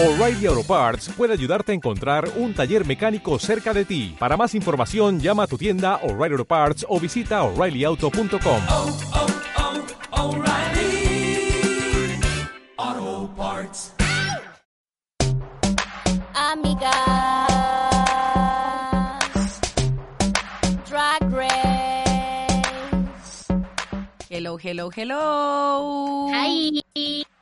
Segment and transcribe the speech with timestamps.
[0.00, 4.14] O'Reilly Auto Parts puede ayudarte a encontrar un taller mecánico cerca de ti.
[4.16, 8.62] Para más información, llama a tu tienda O'Reilly Auto Parts o visita oreillyauto.com.
[8.68, 8.96] oh,
[10.12, 11.50] oh, O'Reilly
[12.76, 13.92] Auto Parts.
[16.32, 17.48] Amigas.
[20.88, 21.48] Drag Race.
[24.30, 26.30] Hello, hello, hello.
[26.32, 26.80] Hi.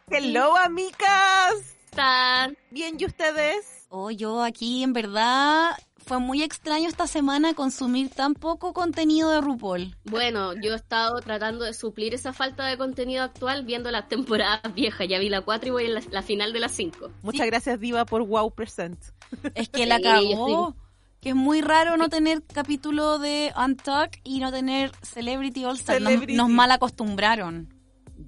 [0.08, 1.75] Hello, amigas.
[1.96, 2.58] ¿Están?
[2.70, 3.86] Bien, ¿y ustedes?
[3.88, 9.40] Oh, yo aquí en verdad fue muy extraño esta semana consumir tan poco contenido de
[9.40, 9.96] RuPaul.
[10.04, 14.60] Bueno, yo he estado tratando de suplir esa falta de contenido actual viendo las temporadas
[14.74, 15.08] viejas.
[15.08, 17.12] Ya vi la 4 y voy en la, la final de las 5.
[17.22, 19.02] Muchas gracias, Diva, por Wow Present.
[19.54, 20.76] Es que la Sí, yo
[21.22, 26.02] Que es muy raro no tener capítulo de Untuck y no tener Celebrity All Star.
[26.02, 27.72] Nos, nos mal acostumbraron.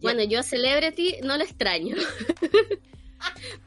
[0.01, 1.97] Bueno, yo a Celebrity no lo extraño.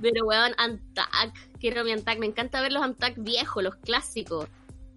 [0.02, 1.34] Pero, weón, Antac.
[1.60, 2.20] Quiero mi Antac.
[2.20, 4.48] Me encanta ver los Antac viejos, los clásicos.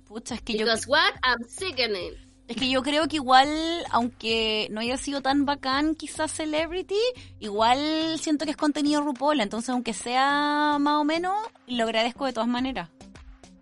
[0.06, 1.14] Pucha, es que yo Because what?
[1.22, 2.14] I'm sickening.
[2.46, 3.48] Es que yo creo que igual,
[3.90, 7.00] aunque no haya sido tan bacán quizás Celebrity,
[7.40, 11.34] igual siento que es contenido RuPaul, entonces aunque sea más o menos,
[11.66, 12.90] lo agradezco de todas maneras.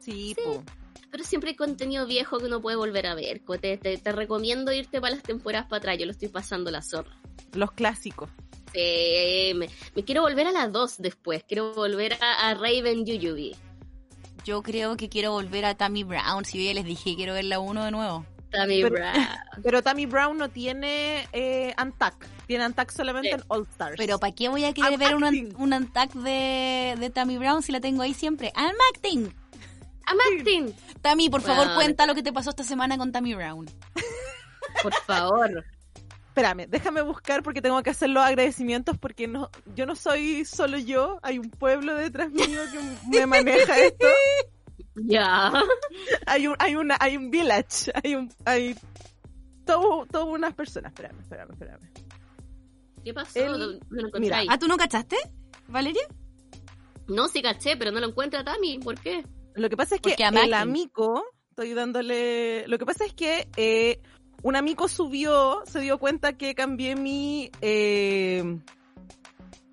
[0.00, 0.64] Sí, po.
[1.12, 3.40] Pero siempre hay contenido viejo que uno puede volver a ver.
[3.60, 5.98] Te, te recomiendo irte para las temporadas para atrás.
[5.98, 7.14] Yo lo estoy pasando la zorra.
[7.52, 8.30] Los clásicos.
[8.72, 11.44] Sí, me, me quiero volver a las dos después.
[11.46, 13.54] Quiero volver a, a Raven Yuyubi.
[14.44, 17.44] Yo creo que quiero volver a Tammy Brown, si yo ya les dije quiero ver
[17.44, 18.26] la uno de nuevo.
[18.50, 19.26] Tammy Pero- Brown.
[19.62, 22.26] Pero Tammy Brown no tiene eh, Antac.
[22.46, 23.34] Tiene Antac solamente Sí.
[23.36, 23.94] en All Stars.
[23.96, 25.54] Pero ¿para qué voy a querer I'm ver un, acting.
[25.58, 28.52] un attack de, de Tammy Brown si la tengo ahí siempre?
[28.56, 29.32] I'm acting.
[30.08, 30.74] I'm acting.
[31.00, 31.74] Tammy, por favor, Bueno.
[31.76, 33.70] cuenta lo que te pasó esta semana con Tammy Brown.
[34.82, 35.64] Por favor.
[36.32, 40.78] Espérame, déjame buscar porque tengo que hacer los agradecimientos porque no, yo no soy solo
[40.78, 41.18] yo.
[41.22, 44.06] Hay un pueblo detrás mío que me maneja esto.
[44.94, 45.52] Ya.
[46.26, 47.92] Hay un, hay una, hay un village.
[48.02, 48.74] Hay un, hay
[49.66, 50.92] todo, todo unas personas.
[50.92, 51.90] Espérame, espérame, espérame.
[53.04, 53.38] ¿Qué pasó?
[53.38, 54.46] El- No, no lo encontré Mira, ahí.
[54.48, 55.16] ¿Ah, tú no cachaste,
[55.68, 56.02] Valeria?
[57.08, 58.78] No, sí caché, pero no lo encuentro a Tammy.
[58.78, 59.22] ¿Por qué?
[59.54, 62.66] Lo que pasa es que Porque I'm el amigo, estoy dándole.
[62.68, 64.00] Lo que pasa es que eh,
[64.42, 67.50] un amigo subió, se dio cuenta que cambié mi.
[67.60, 68.58] eh,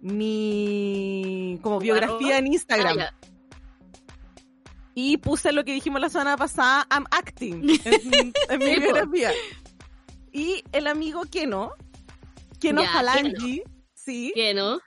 [0.01, 1.59] mi.
[1.61, 2.99] como biografía en Instagram.
[2.99, 3.13] Ah,
[4.95, 9.31] y puse lo que dijimos la semana pasada, I'm acting, en, en mi Sí, biografía.
[10.31, 11.73] Y el amigo Keno,
[12.59, 13.63] Keno Ya, Falangi,
[13.93, 14.79] sí, ¿Qué no?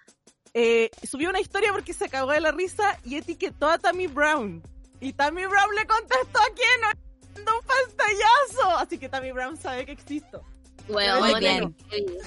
[0.54, 4.62] eh, subió una historia porque se cagó de la risa y etiquetó a Tammy Brown.
[5.00, 6.88] Y Tammy Brown le contestó a Keno
[7.36, 8.78] un pantallazo.
[8.78, 10.44] Así que Tammy Brown sabe que existo.
[10.92, 11.76] Bueno, bien.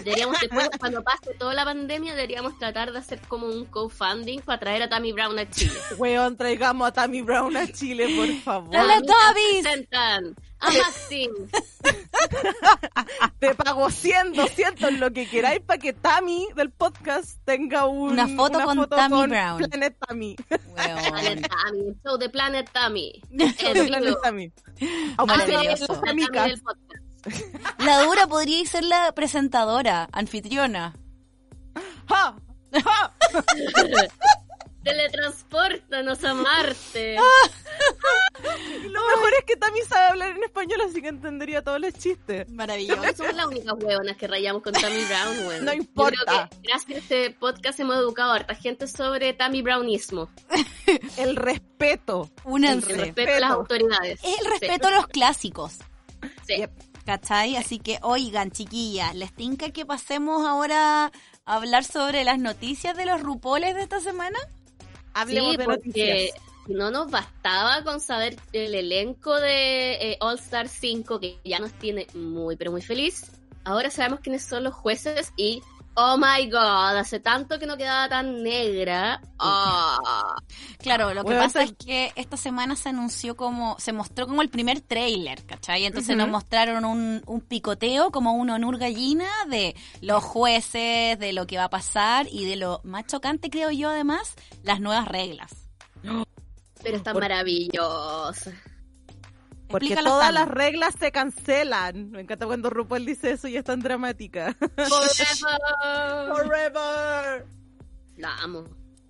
[0.04, 4.60] deberíamos después, cuando pase toda la pandemia, deberíamos tratar de hacer como un co-funding para
[4.60, 5.74] traer a Tammy Brown a Chile.
[5.98, 8.72] Weón, traigamos a Tammy Brown a Chile, por favor.
[8.72, 9.62] ¡Dale, Amigas, Tabis!
[9.64, 11.32] presentan a Maxim.
[13.40, 18.28] Te pago 100, 200, lo que queráis para que Tammy del podcast tenga un- Una
[18.28, 19.58] foto con Tammy Brown.
[19.70, 20.36] Planet Tammy.
[20.50, 21.12] Weón.
[21.12, 23.22] Planet Tammy, el show de Planet Tammy.
[23.32, 24.16] Show de El Planet.
[24.24, 24.52] Tammy.
[25.18, 25.80] Amigas.
[26.50, 27.05] del podcast.
[27.80, 30.96] La dura podría ser la presentadora, anfitriona.
[32.08, 32.36] ¡Ja!
[32.84, 33.14] ¡Ja!
[34.84, 37.16] Teletransportanos a Marte.
[38.84, 42.48] Lo mejor es que Tammy sabe hablar en español, así que entendería todos los chistes.
[42.52, 43.02] Maravilloso.
[43.18, 45.66] Somos las únicas huevonas que rayamos con Tammy Brown, weón.
[45.66, 46.18] No Yo importa.
[46.26, 50.30] creo que gracias a este podcast hemos educado a harta gente sobre Tammy Brownismo.
[51.18, 52.30] El respeto.
[52.46, 52.94] El Únanse.
[52.94, 54.20] respeto a las autoridades.
[54.24, 55.80] Es el respeto a los clásicos.
[56.46, 56.58] Sí.
[56.58, 56.72] Yep.
[57.06, 57.56] ¿Cachai?
[57.56, 61.06] Así que, oigan, chiquillas, ¿les tinca que pasemos ahora
[61.46, 64.40] a hablar sobre las noticias de los rupoles de esta semana?
[65.14, 66.42] Hablemos Sí, de porque noticias.
[66.68, 71.74] no nos bastaba con saber el elenco de eh, All Star 5, que ya nos
[71.74, 73.32] tiene muy, pero muy feliz.
[73.64, 75.62] Ahora sabemos quiénes son los jueces y,
[75.96, 79.22] oh my god, hace tanto que no quedaba tan negra.
[79.40, 80.36] Ah.
[80.78, 84.44] Claro, lo que Bueno, pasa es que esta semana se anunció como, se mostró como
[84.44, 85.84] el primer trailer, ¿cachai?
[85.86, 91.48] Entonces nos mostraron un, un picoteo, como un honor gallina de los jueces, de lo
[91.48, 95.52] que va a pasar y de lo más chocante, creo yo, además, las nuevas reglas.
[96.84, 98.52] Pero está maravilloso.
[99.68, 102.12] Porque Explícalo, todas las reglas se cancelan.
[102.12, 104.56] Me encanta cuando RuPaul dice eso y es tan dramática.
[104.78, 106.28] Forever.
[106.28, 107.46] Forever.
[108.18, 108.66] La amo.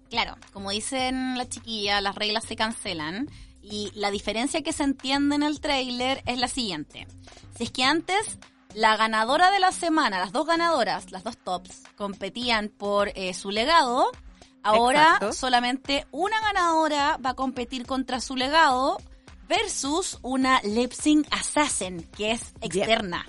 [0.09, 3.29] Claro, como dicen las chiquillas, las reglas se cancelan.
[3.61, 7.07] Y la diferencia que se entiende en el tráiler es la siguiente.
[7.57, 8.37] Si es que antes
[8.73, 13.49] la ganadora de la semana, las dos ganadoras, las dos tops, competían por eh, su
[13.49, 14.11] legado,
[14.65, 15.33] Ahora Exacto.
[15.33, 18.97] solamente una ganadora va a competir contra su legado
[19.47, 23.25] versus una lip sync assassin, que es externa.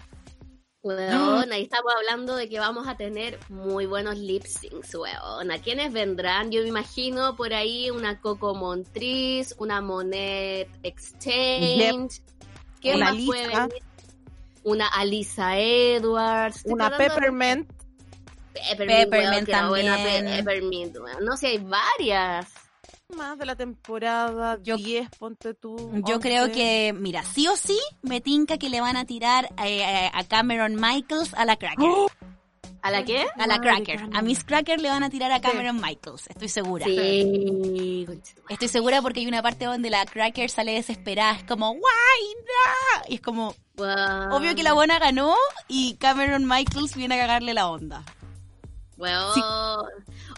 [0.82, 5.50] Weón, ahí estamos hablando de que vamos a tener muy buenos lip syncs, weón.
[5.50, 6.52] ¿A quiénes vendrán?
[6.52, 12.22] Yo me imagino por ahí una Coco Montriz, una Monet Exchange.
[12.80, 13.82] ¿Quién Una más puede venir?
[14.62, 16.58] Una Alisa Edwards.
[16.58, 17.72] Estoy Una tratando de- Peppermint.
[18.54, 20.44] Peppermint, Peppermint weón, buena también.
[20.44, 21.24] Peppermint, weón.
[21.24, 22.46] No sé, hay varias.
[23.14, 25.76] Más de la temporada Yo- 10, ponte tú.
[26.06, 26.18] Yo 11.
[26.20, 30.24] creo que, mira, sí o sí, me tinca que le van a tirar eh, a
[30.24, 31.88] Cameron Michaels a la Cracker.
[32.82, 33.26] ¿A la qué?
[33.36, 34.08] A la Cracker.
[34.12, 36.84] A Miss Cracker le van a tirar a Cameron Michaels, estoy segura.
[36.84, 38.06] Sí.
[38.48, 43.02] Estoy segura porque hay una parte donde la Cracker sale desesperada, es como, ¡Why no!
[43.08, 44.32] Y es como, Weón.
[44.32, 45.34] obvio que la buena ganó
[45.68, 48.04] y Cameron Michaels viene a cagarle la onda.
[48.96, 49.34] Weón.
[49.34, 49.40] Sí.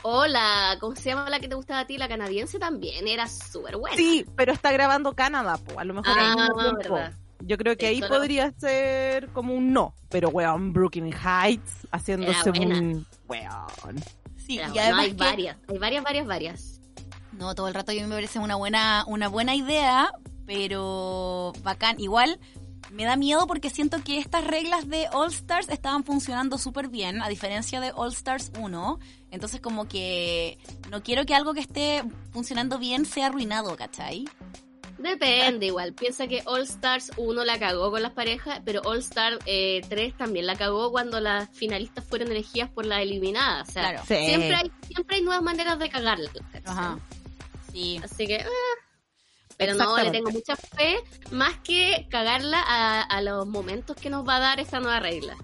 [0.03, 1.97] Hola, ¿cómo se llama la que te gustaba a ti?
[1.99, 3.97] La canadiense también era súper buena.
[3.97, 5.79] Sí, pero está grabando Canadá, po.
[5.79, 6.95] A lo mejor Ah, mismo tiempo.
[6.95, 7.13] verdad.
[7.41, 9.95] Yo creo que ahí podría ser como un no.
[10.09, 13.07] Pero, weón, Brooklyn Heights haciéndose un.
[13.29, 13.97] Weón.
[14.37, 16.81] Sí, y además hay que- varias, hay varias, varias, varias.
[17.33, 20.11] No, todo el rato a mí me parece una buena, una buena idea,
[20.47, 22.01] pero bacán.
[22.01, 22.41] Igual
[22.91, 27.23] me da miedo porque siento que estas reglas de All Stars estaban funcionando súper bien,
[27.23, 28.99] a diferencia de All Stars 1.
[29.31, 30.59] Entonces como que
[30.91, 32.03] no quiero que algo que esté
[32.33, 34.25] funcionando bien sea arruinado, ¿cachai?
[34.99, 35.93] Depende igual.
[35.95, 40.17] Piensa que All Stars 1 la cagó con las parejas, pero All Star eh, 3
[40.17, 43.63] también la cagó cuando las finalistas fueron elegidas por la eliminada.
[43.63, 44.03] O sea, Claro.
[44.09, 44.27] Sí.
[44.27, 46.31] siempre, hay, siempre hay nuevas maneras de cagarla.
[46.65, 46.99] Ajá.
[47.73, 48.01] Sí.
[48.03, 48.39] Así que...
[48.39, 48.88] ah.
[49.59, 50.97] Pero no, le tengo mucha fe,
[51.33, 55.37] más que cagarla a, a los momentos que nos va a dar esta nueva regla.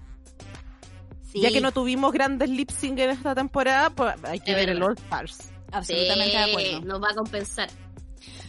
[1.31, 4.57] sí, Ya que no tuvimos grandes lip sync en esta temporada, pues hay que Es
[4.57, 4.81] ver el.
[4.81, 5.49] All Stars.
[5.71, 6.81] absolutamente de acuerdo.
[6.81, 7.69] Nos va a compensar.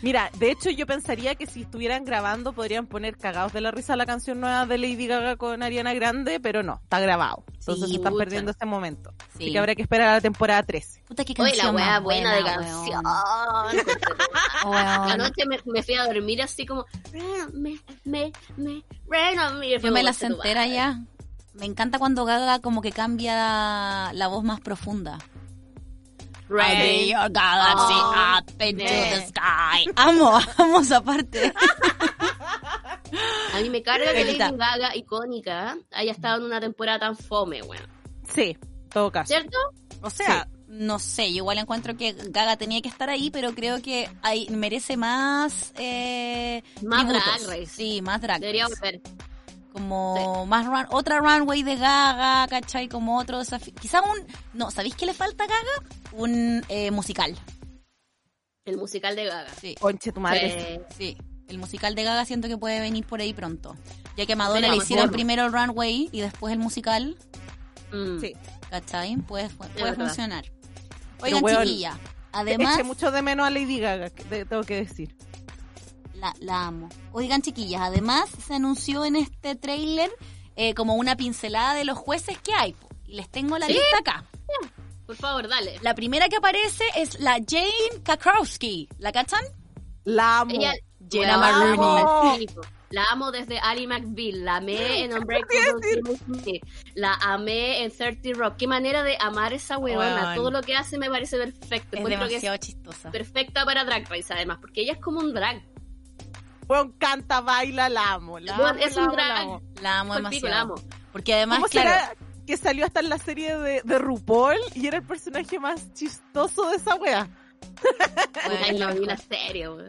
[0.02, 3.96] Mira, de hecho yo pensaría que si estuvieran grabando podrían poner cagados de la risa
[3.96, 7.44] la canción nueva de Lady Gaga con Ariana Grande, pero no, está grabado.
[7.58, 8.24] Entonces Sí, están pucha.
[8.24, 9.10] perdiendo ese momento.
[9.36, 9.44] Sí.
[9.44, 11.02] Así que habrá que esperar a la temporada 13.
[11.08, 13.02] Puta, qué Oye, canción la wea más buena de canción.
[14.64, 14.76] Weón.
[14.76, 18.32] Anoche me, me fui a dormir así como, me, me,
[19.08, 19.78] me, on me.
[19.78, 21.00] Yo me la sé entera ya.
[21.54, 25.18] Me encanta cuando Gaga como que cambia la voz más profunda.
[26.48, 27.08] Rain.
[27.08, 29.14] your galaxy Oh, up into yeah.
[29.18, 29.84] the sky.
[29.96, 31.52] Amo, amo esa parte.
[33.54, 34.24] A mí me carga que.
[34.24, 37.82] Lady Gaga, icónica, haya estado en una temporada tan fome, weón.
[38.32, 39.28] Sí, en todo caso.
[39.28, 39.56] ¿Cierto?
[40.02, 43.80] O sea, no sé, yo igual encuentro que Gaga tenía que estar ahí, pero creo
[43.80, 47.24] que hay, merece más eh, Más tributos.
[47.46, 47.66] Drag Race.
[47.66, 48.74] Sí, más drag Debería race.
[48.80, 49.00] volver.
[49.76, 52.88] Como más run, otra runway de Gaga, ¿cachai?
[52.88, 53.74] Como otro desafío.
[53.74, 54.26] Quizá un...
[54.54, 55.94] No, ¿sabéis qué le falta a Gaga?
[56.12, 57.36] Un eh, musical.
[58.64, 59.50] El musical de Gaga.
[59.60, 59.74] Sí.
[59.78, 60.80] Conche tu madre.
[60.96, 61.18] Sí,
[61.48, 63.76] el musical de Gaga siento que puede venir por ahí pronto.
[64.16, 67.14] Ya que a Madonna le hicieron primero el runway y después el musical,
[67.92, 68.18] mm.
[68.18, 68.32] Sí.
[68.70, 69.18] ¿cachai?
[69.18, 70.46] Puede, funcionar.
[71.20, 71.98] Oigan, chiquilla,
[72.32, 75.14] además Eché mucho de menos a Lady Gaga, tengo que decir.
[76.18, 76.88] La, la amo.
[77.12, 80.10] Oigan, chiquillas, además se anunció en este tráiler
[80.56, 82.74] eh, como una pincelada de los jueces que hay.
[83.06, 83.72] Y les tengo la ¿Sí?
[83.74, 84.24] lista acá.
[85.06, 85.78] Por favor, dale.
[85.82, 88.88] La primera que aparece es la Jane Kakrowski.
[88.98, 89.42] ¿La cachan?
[90.04, 90.52] La amo.
[90.54, 90.72] Ella,
[91.10, 92.46] Jenna Maroney.
[92.90, 96.64] La amo desde Ali McBeal, la amé en Unbreakable Kimmy Schmidt,
[96.94, 98.56] la amé en 30 Rock.
[98.56, 100.22] Qué manera de amar esa weona.
[100.22, 100.34] Weón.
[100.36, 101.66] Todo lo que hace me parece perfecto.
[101.96, 103.08] Es Encuentro que demasiado chistosa.
[103.08, 105.62] es perfecta para Drag Race, además, porque ella es como un drag.
[106.68, 108.38] Weón, canta, baila, la amo.
[108.40, 109.62] La Weón, amo, es la un amo, la amo.
[109.82, 110.74] La amo pico, la demasiado.
[110.74, 110.74] amo.
[111.12, 112.14] Porque además, ¿Cómo claro, será
[112.46, 116.70] que salió hasta en la serie de, de RuPaul y era el personaje más chistoso
[116.70, 117.28] de esa wea?
[118.46, 119.88] bueno, no vi la serie, weón.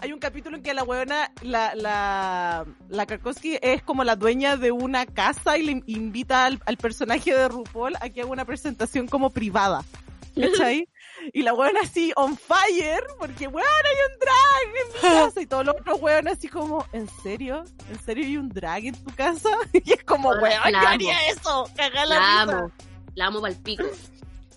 [0.00, 4.56] Hay un capítulo en que la weona, la, la, la Krakowski es como la dueña
[4.56, 8.44] de una casa y le invita al, al personaje de RuPaul a que haga una
[8.44, 9.82] presentación como privada.
[10.36, 10.88] ¿Cachai?
[11.32, 15.46] Y la weona así on fire, porque weón hay un drag en mi casa y
[15.46, 17.64] todos los otros weón así como, ¿en serio?
[17.90, 19.50] ¿En serio hay un drag en tu casa?
[19.84, 20.88] Y es como, La weón, yo amo.
[20.88, 22.42] haría eso, cagar la, La risa.
[22.58, 22.72] amo.
[23.14, 23.84] La amo pa'l pico.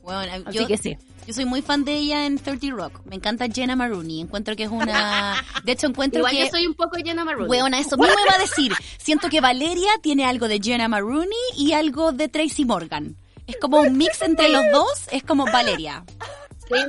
[0.03, 0.97] Bueno, Así yo, que sí.
[1.27, 3.01] yo soy muy fan de ella en 30 Rock.
[3.05, 4.21] Me encanta Jenna Maroney.
[4.21, 5.35] Encuentro que es una...
[5.63, 6.39] De hecho, encuentro Igual que...
[6.45, 7.47] yo soy un poco Jenna Maroney.
[7.47, 8.73] Weona, eso mismo iba a decir.
[8.97, 13.17] Siento que Valeria tiene algo de Jenna Maroney y algo de Tracy Morgan.
[13.45, 16.03] Es como un mix entre los dos, es como Valeria.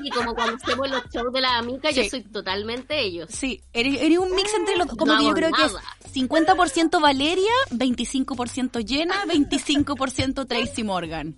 [0.02, 3.28] Y como cuando hacemos los shows de la amiga, yo soy totalmente ellos.
[3.30, 4.96] Sí, eres, eres un mix entre los dos.
[4.96, 5.84] Como No que yo creo que es nada.
[6.12, 11.36] 50% Valeria, 25% Jenna, 25% Tracy Morgan.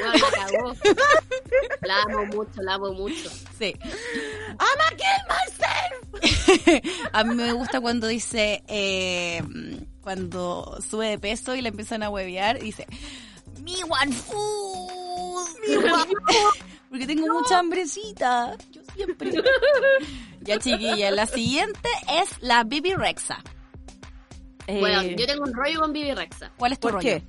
[0.00, 0.74] Weón, la cagó.
[1.82, 3.30] La amo mucho, la amo mucho.
[3.58, 3.74] Sí.
[4.50, 6.82] ¡Ama kill myself!
[7.12, 9.42] A mí me gusta cuando dice, eh,
[10.02, 12.86] cuando sube de peso y le empiezan a huevear, dice,
[13.62, 15.48] mi one food.
[16.90, 18.56] Porque tengo mucha hambrecita.
[18.70, 19.32] Yo siempre.
[20.42, 21.88] ya, chiquilla, la siguiente
[22.22, 23.42] es la Bibi Rexa.
[24.66, 26.52] Eh, Bueno, yo tengo un rollo con Bibi Rexa.
[26.56, 27.02] ¿Cuál es tu ¿Por rollo?
[27.08, 27.22] qué?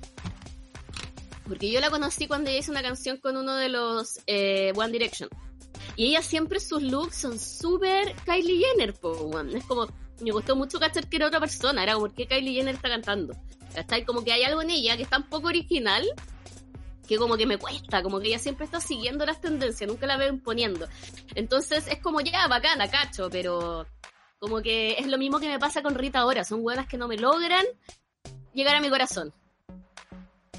[1.48, 4.92] Porque yo la conocí cuando ella hizo una canción con uno de los eh, One
[4.92, 5.28] Direction.
[5.96, 9.38] Y ella siempre sus looks son súper Kylie Jenner, po.
[9.54, 9.86] Es como,
[10.20, 11.82] me gustó mucho cachar que era otra persona.
[11.82, 13.34] Era como, ¿por qué Kylie Jenner está cantando?
[13.74, 14.04] ¿Cachai?
[14.04, 16.04] Como que hay algo en ella que está un poco original,
[17.06, 20.16] que como que me cuesta, como que ella siempre está siguiendo las tendencias, nunca la
[20.16, 20.86] veo imponiendo.
[21.34, 23.86] Entonces es como, ya, bacana, cacho, pero
[24.38, 26.44] como que es lo mismo que me pasa con Rita ahora.
[26.44, 27.64] Son huevas que no me logran
[28.52, 29.32] llegar a mi corazón.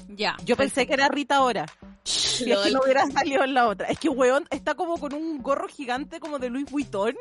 [0.08, 0.36] Ya.
[0.44, 1.66] Yo pensé que era Rita ahora.
[2.06, 3.88] Si es que no hubiera salido en la otra.
[3.88, 7.14] Es que, weón, está como con un gorro gigante como de Louis Vuitton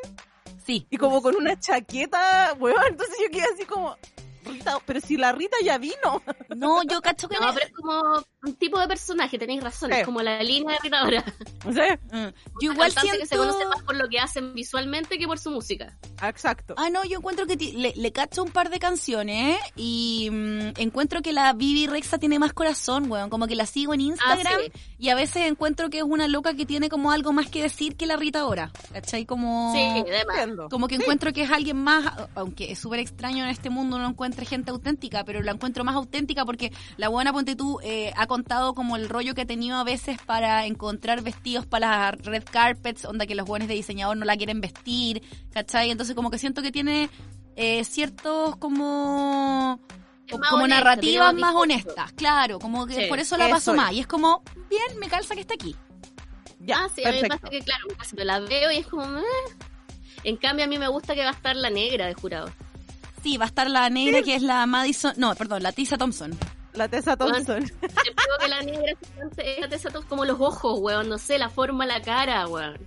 [0.65, 0.85] Sí.
[0.89, 2.83] y como con una chaqueta, weón.
[2.89, 3.95] Entonces yo quedé así como,
[4.45, 6.21] Rita, pero si la Rita ya vino.
[6.55, 9.91] No, yo cacho que No, me- pero es como un tipo de personaje, tenéis razón,
[9.91, 9.99] Sí.
[9.99, 11.23] es como la línea de Rita ahora.
[11.65, 11.99] No sé.
[12.11, 12.27] Mm.
[12.61, 13.47] Yo igual Cantante que se siento...
[13.47, 15.97] conoce más por lo que hacen visualmente que por su música.
[16.23, 16.75] Exacto.
[16.77, 21.23] Ah, no, yo encuentro que le, le cacho un par de canciones y mm, encuentro
[21.23, 23.31] que la Bibi Rexa tiene más corazón, weón.
[23.31, 26.53] Como que la sigo en Instagram Ah, y a veces encuentro que es una loca
[26.53, 28.71] que tiene como algo más que decir que la Rita ahora.
[28.93, 29.25] ¿Cachai?
[29.25, 29.73] Como...
[29.73, 30.69] Sí, además.
[30.69, 34.07] Como que encuentro que es alguien más, aunque es súper extraño en este mundo no
[34.07, 38.27] encuentre gente auténtica, pero la encuentro más auténtica porque la buena Ponte tú eh, ha
[38.35, 42.43] contado como el rollo que ha tenido a veces para encontrar vestidos para las red
[42.43, 45.21] carpets, onda que los buenos de diseñador no la quieren vestir,
[45.53, 45.89] ¿cachai?
[45.89, 47.09] Entonces como que siento que tiene
[47.55, 49.79] eh, ciertos como
[50.29, 51.59] como honesta, narrativas más discurso.
[51.59, 53.77] honestas, claro, como que Sí, por eso la paso es.
[53.77, 55.75] más y es como, bien, me calza que está aquí.
[56.59, 57.37] Ya, ah, sí, a mí me perfecto.
[57.47, 59.03] pasa que, claro, me pasa, pero la veo y es como...
[59.19, 59.23] eh.
[60.23, 62.51] En cambio, a mí me gusta que va a estar la negra de jurado.
[63.23, 66.31] Sí, va a estar la negra que es la Madison, no, perdón, la Tisa Thompson.
[66.75, 67.63] La Tessa Thompson.
[67.65, 68.93] Yo creo que la negra
[69.37, 72.77] es la tesa como los ojos, weón, no sé, la forma, la cara, weón.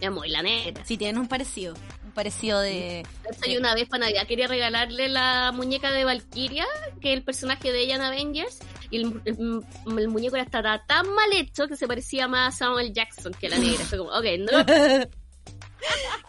[0.00, 0.84] Es muy la negra.
[0.84, 1.74] Sí, tienen un parecido.
[2.04, 3.04] Un parecido de.
[3.40, 6.66] De yo una vez para Navidad quería regalarle la muñeca de Valkyria,
[7.00, 8.58] que es el personaje de ella en Avengers,
[8.90, 9.64] y el, el-
[9.98, 13.48] el muñeco era estaba tan mal hecho que se parecía más a Samuel Jackson que
[13.48, 13.84] la negra.
[13.84, 14.64] Fue como, ok, no,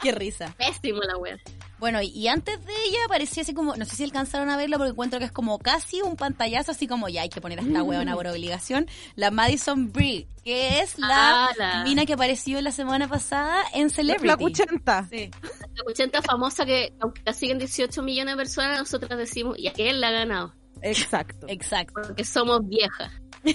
[0.02, 0.54] Qué risa.
[0.58, 1.38] pésimo la wea.
[1.80, 3.76] Bueno, y, antes de ella parecía así como.
[3.76, 6.88] No sé si alcanzaron a verlo porque encuentro que es como casi un pantallazo, así
[6.88, 8.88] como ya hay que poner a esta huevona por obligación.
[9.16, 13.84] La Madison Brie, que es la, Ah, la- mina que apareció la semana pasada en
[13.84, 14.24] La Celebrity.
[14.26, 15.08] flacuchenta.
[15.10, 15.30] Sí.
[15.74, 20.00] La 80 famosa que, aunque la siguen 18 millones de personas, nosotros decimos, y aquel
[20.02, 21.46] la ha ganado, Exacto.
[21.50, 21.94] Exacto.
[22.04, 23.12] porque somos viejas.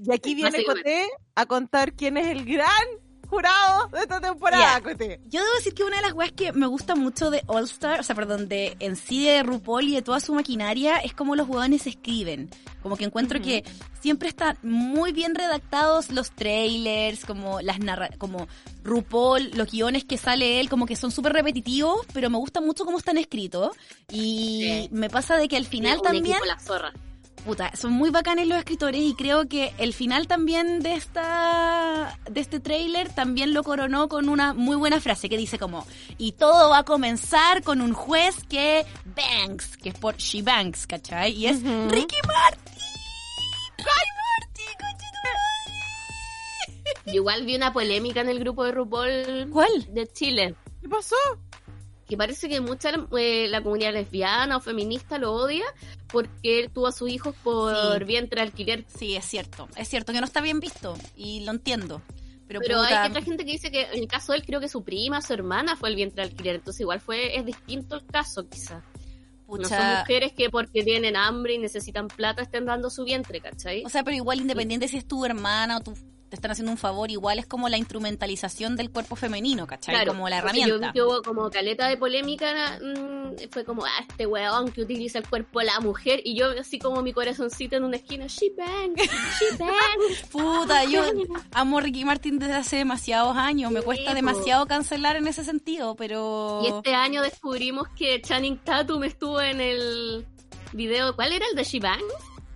[0.00, 0.64] Y aquí viene.
[0.64, 2.70] Coté a contar quién es el gran
[3.28, 4.80] jurado de esta temporada.
[4.80, 5.20] Coté.
[5.26, 8.00] Yo debo decir que una de las weas que me gusta mucho de All Star,
[8.00, 11.36] o sea, perdón, de en sí de RuPaul y de toda su maquinaria, es como
[11.36, 12.50] los hueones escriben.
[12.82, 13.64] Como que encuentro que
[14.00, 18.46] siempre están muy bien redactados los trailers, como las narra como
[18.84, 22.84] RuPaul, los guiones que sale él, como que son súper repetitivos, pero me gusta mucho
[22.84, 23.76] cómo están escritos.
[24.10, 24.88] Y Sí.
[24.92, 26.92] me pasa de que al final Un también equipo la zorra.
[27.48, 32.40] Puta, son muy bacanes los escritores y creo que el final también de esta de
[32.42, 35.86] este tráiler también lo coronó con una muy buena frase que dice como
[36.18, 38.84] y todo va a comenzar con un juez que
[39.16, 41.32] Banks, que es por She Banks, ¿cachai?
[41.32, 41.62] Y es.
[41.62, 42.82] Ricky Martin.
[43.78, 45.06] Ricky Martin, concha
[47.06, 49.48] Yo igual vi una polémica en el grupo de RuPaul.
[49.50, 49.94] ¿Cuál?
[49.94, 50.54] de Chile.
[50.82, 51.16] ¿Qué pasó?
[52.08, 55.64] Que parece que mucha eh, la comunidad lesbiana o feminista lo odia
[56.08, 58.04] porque él tuvo a sus hijos por Sí.
[58.04, 58.84] vientre alquiler.
[58.88, 59.68] Sí, es cierto.
[59.76, 62.02] Es cierto que no está bien visto y lo entiendo.
[62.46, 64.58] Pero, Pero puta, hay otra gente que dice que en el caso de él creo
[64.58, 68.06] que su prima, su hermana fue el vientre alquiler, entonces igual fue es distinto el
[68.06, 68.82] caso quizás.
[69.46, 73.82] No son mujeres que porque tienen hambre y necesitan plata estén dando su vientre, ¿cachai?
[73.84, 75.94] O sea, pero igual independiente si es tu hermana o tu,
[76.28, 80.06] te están haciendo un favor, igual es como la instrumentalización del cuerpo femenino, ¿cachai?
[80.06, 80.92] como la herramienta.
[80.94, 85.28] Yo hubo como caleta de polémica, mm, fue como, ah, este weón que utiliza el
[85.28, 88.94] cuerpo de la mujer, y yo así como mi corazoncito en una esquina, she bang,
[88.96, 90.30] she bang.
[90.30, 91.02] Puta, yo
[91.52, 93.70] amo a Ricky Martin desde hace demasiados años.
[93.70, 96.60] Me cuesta demasiado cancelar en ese sentido, pero.
[96.64, 100.26] Y este año descubrimos que Channing Tatum estuvo en el
[100.72, 102.02] video, ¿cuál era el de she bang?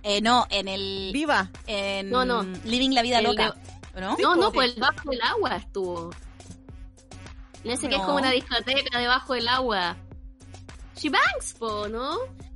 [0.03, 1.11] Eh, no, en el.
[1.13, 1.49] Viva.
[1.65, 2.43] En No, no.
[2.65, 3.55] Living la Vida El Loca.
[3.95, 4.17] ¿No?
[4.17, 4.51] No, no, Sí.
[4.55, 6.11] pues el bajo del agua estuvo.
[7.63, 8.07] En ese que es No.
[8.07, 9.95] como una discoteca debajo del agua.
[10.97, 12.13] She bangs, po, ¿no?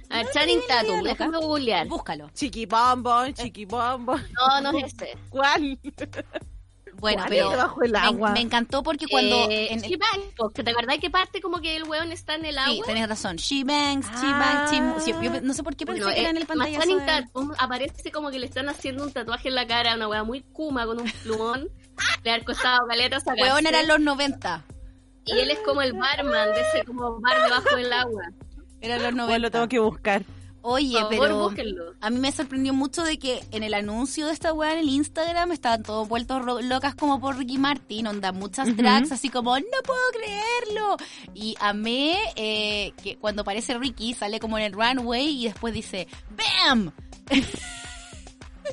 [0.09, 1.87] A ver, No, Channing no, no, no, Tatum, déjame googlear.
[1.87, 2.29] Búscalo.
[2.33, 4.25] Chiqui bombón, chiqui bombón.
[4.33, 5.17] No, no es ese.
[5.29, 5.79] ¿Cuál?
[6.99, 9.49] Bueno, ¿Cuál pero me, encantó porque cuando...
[9.51, 12.45] Eh, en She Bangs, porque ¿Te acordás que parte como que el weón está en
[12.45, 12.85] el Sí, agua?
[12.87, 13.35] tenés razón.
[13.37, 14.39] She bangs, she Ah.
[14.65, 16.37] bangs, she mo- sí, yo no sé por qué pensé Bueno, que era eh, en
[16.37, 16.97] el más pantallazo
[17.49, 20.23] de- aparece como que le están haciendo un tatuaje en la cara a una weá
[20.23, 21.69] muy kuma con un plumón.
[22.23, 23.41] Le ha costado caleta sacarse.
[23.43, 24.63] Weón eran los 90.
[25.25, 28.23] Y él es como el barman de ese como bar debajo del agua.
[28.81, 29.25] Eran los 90.
[29.25, 30.23] Bueno, lo tengo que buscar.
[30.69, 31.93] Oye, Por favor, pero búsquenlo.
[32.01, 34.89] a mí me sorprendió mucho de que en el anuncio de esta weá en el
[34.89, 39.65] Instagram estaban todos vueltos locas como por Ricky Martin, onda muchas drags así como, no
[39.85, 40.97] puedo creerlo.
[41.33, 46.09] Y amé eh, que cuando aparece Ricky sale como en el runway y después dice,
[46.31, 46.91] ¡BAM!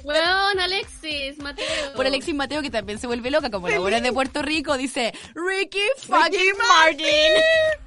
[0.03, 1.95] Weón, Alexis, Mateo.
[1.95, 5.15] Por Alexis Mateo que también se vuelve loca, como la buena de Puerto Rico, dice,
[5.37, 7.84] Ricky fucking Martin.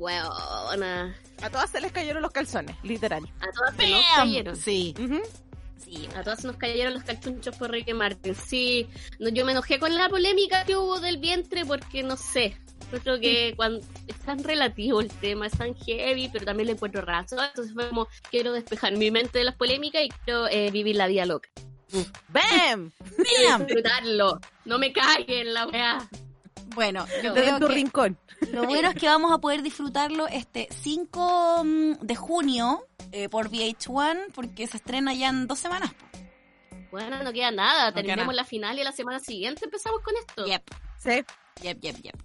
[0.00, 1.14] Weona.
[1.42, 3.22] A todas se les cayeron los calzones, literal.
[3.40, 4.56] A todas se nos cayeron.
[4.56, 4.94] Sí,
[5.84, 6.08] sí.
[6.16, 8.34] A todas se nos cayeron los calchunchos por Ricky Martin.
[8.34, 8.88] Sí,
[9.18, 12.56] no, yo me enojé con la polémica que hubo del vientre porque no sé.
[12.92, 16.72] Yo creo que cuando es tan relativo el tema, es tan heavy, pero también le
[16.72, 17.38] encuentro razón.
[17.44, 21.06] Entonces fue como, quiero despejar mi mente de las polémicas y quiero eh, vivir la
[21.06, 21.48] vida loca.
[22.28, 22.92] ¡Bam!
[23.48, 23.66] ¡Bam!
[23.66, 24.40] Disfrutarlo.
[24.64, 26.08] No me caguen la weá.
[26.74, 28.18] Bueno, yo Desde creo tu que rincón.
[28.52, 33.50] lo bueno es que vamos a poder disfrutarlo este 5 mm, de junio eh, por
[33.50, 35.90] VH1 porque se estrena ya en dos semanas.
[36.90, 37.90] Bueno, no queda nada.
[37.90, 38.32] No queda nada.
[38.32, 40.44] la final y la semana siguiente empezamos con esto.
[40.46, 40.62] Yep,
[40.98, 41.24] Sí.
[41.62, 42.16] yep, yep, yep.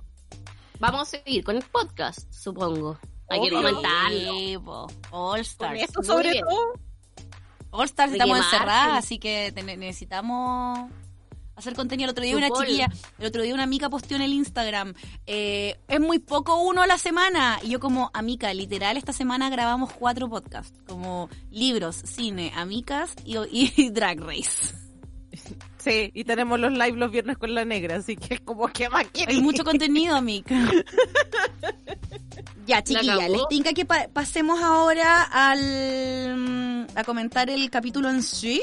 [0.80, 2.98] Vamos a seguir con el podcast, supongo.
[3.30, 4.88] Hay que comentarlo.
[5.12, 5.82] All Con Stars.
[5.82, 6.74] esto sobre todo.
[7.72, 10.90] All Stars estamos encerradas, así que necesitamos
[11.56, 12.06] hacer contenido.
[12.08, 14.94] El otro día una chiquilla, el otro día una amiga posteó en el Instagram,
[15.26, 17.60] eh, es muy poco uno a la semana.
[17.64, 23.38] Y yo como, amiga, literal, esta semana grabamos cuatro podcasts, como libros, cine, amicas y,
[23.52, 24.74] y Drag Race.
[25.78, 28.90] Sí, y tenemos los live los viernes con la negra, así que es como que
[28.90, 30.50] más que Hay mucho contenido, amiga.
[32.66, 38.24] ya, chiquilla, les tinca que pa- pasemos ahora al mm, a comentar el capítulo en
[38.24, 38.62] sí.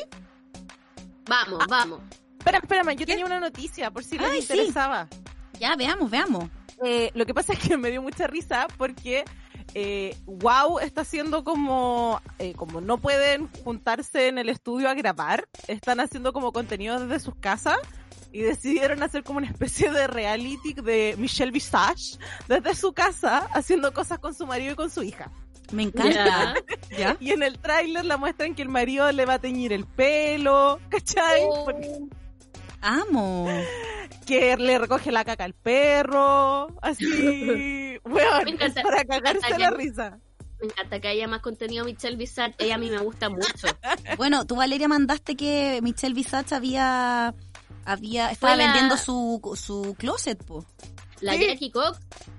[1.26, 2.00] Vamos, vamos.
[2.42, 4.52] Espera, espérame, yo tenía una noticia por si les Ay, sí.
[4.52, 5.06] interesaba.
[5.60, 6.48] Ya, veamos, veamos.
[6.84, 9.24] Eh, lo que pasa es que me dio mucha risa porque
[9.74, 15.48] eh, Wow está haciendo como, eh, como no pueden juntarse en el estudio a grabar,
[15.68, 17.78] están haciendo como contenido desde sus casas
[18.32, 23.92] y decidieron hacer como una especie de reality de Michelle Visage desde su casa haciendo
[23.94, 25.30] cosas con su marido y con su hija.
[25.70, 26.54] Me encanta.
[26.98, 27.16] ¿Ya?
[27.20, 30.80] Y en el tráiler la muestran que el marido le va a teñir el pelo,
[30.88, 31.42] ¿cachai?
[31.46, 31.66] Oh.
[31.66, 32.00] Porque-
[32.82, 33.48] Amo.
[34.26, 37.06] que le recoge la caca al perro, así,
[38.04, 38.82] weón, Me encanta.
[38.82, 40.18] para cagarse Me la risa.
[40.60, 42.54] Me encanta que haya más contenido Michelle Bizarre.
[42.58, 43.66] Ella a mí me gusta mucho.
[44.16, 47.34] Bueno, tú Valeria mandaste que Michelle Visage había
[47.84, 50.64] había estaba la- vendiendo su su closet, po.
[51.20, 51.46] La Sí.
[51.46, 51.98] Jackie Cox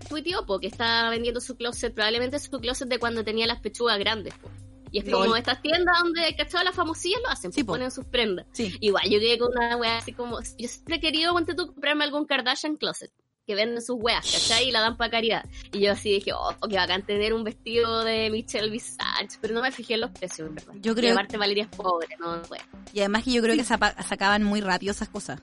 [0.10, 3.98] tuiteó po, que está vendiendo su closet, probablemente su closet de cuando tenía las pechugas
[4.00, 4.34] grandes.
[4.36, 4.50] po.
[4.94, 6.64] Y es como estas tiendas donde, ¿cachai?
[6.64, 7.74] Las famosillas lo hacen, Sí, pues, po.
[7.74, 8.46] ponen sus prendas.
[8.54, 8.74] Sí.
[8.80, 12.06] Igual, yo quedé con una wea así como, yo siempre he querido, ponte tú, comprarme
[12.06, 13.12] algún Kardashian closet.
[13.46, 14.70] Que venden sus weas, ¿cachai?
[14.70, 15.44] Y la dan para caridad.
[15.74, 19.38] Y yo así dije, oh, qué bacán tener un vestido de Michelle Visage.
[19.42, 20.74] Pero no me fijé en los precios, ¿verdad?
[20.80, 22.62] Yo Y creo- aparte Valeria es pobre, no, puede.
[22.94, 25.42] Y además que yo creo que sacaban muy rápido esas cosas.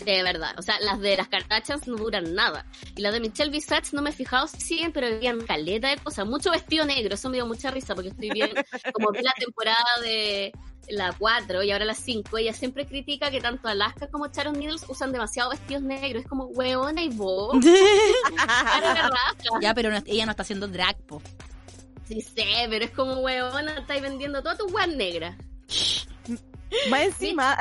[0.00, 0.54] Sí, de verdad.
[0.58, 2.64] O sea, las de las Kardashians no duran nada.
[2.96, 5.98] Y las de Michelle Visage no me he fijado si siguen, pero habían caleta de
[5.98, 6.26] cosas.
[6.26, 7.14] Mucho vestido negro.
[7.14, 8.50] Eso me dio mucha risa porque estoy bien.
[8.94, 10.52] Como vi la temporada de
[10.88, 14.84] la 4 y ahora la 5, ella siempre critica que tanto Alaska como Sharon Needles
[14.88, 16.22] usan demasiado vestidos negros.
[16.24, 17.56] Es como, weona y vos.
[19.60, 21.22] Ya, pero no- ella no está haciendo drag, po.
[22.08, 25.36] Sí sé, pero es como, weona, estáis vendiendo todas tus weas negras.
[26.88, 27.56] Más encima,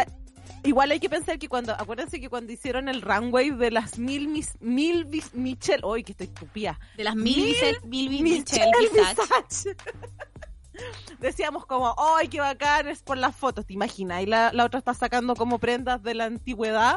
[0.70, 4.28] igual hay que pensar que cuando, acuérdense que cuando hicieron el runway de las mil,
[4.28, 8.24] mis, mil bis- Michelle, hoy que estoy tupía, De las mil, Mil Michelle, mil, mil
[8.24, 9.76] Michelle Michelle Visage.
[11.20, 12.88] Decíamos como, ¡ay, qué bacán!
[12.88, 14.24] Es por las fotos, ¿te imaginas?
[14.24, 16.96] Y la, la otra está sacando como prendas de la antigüedad.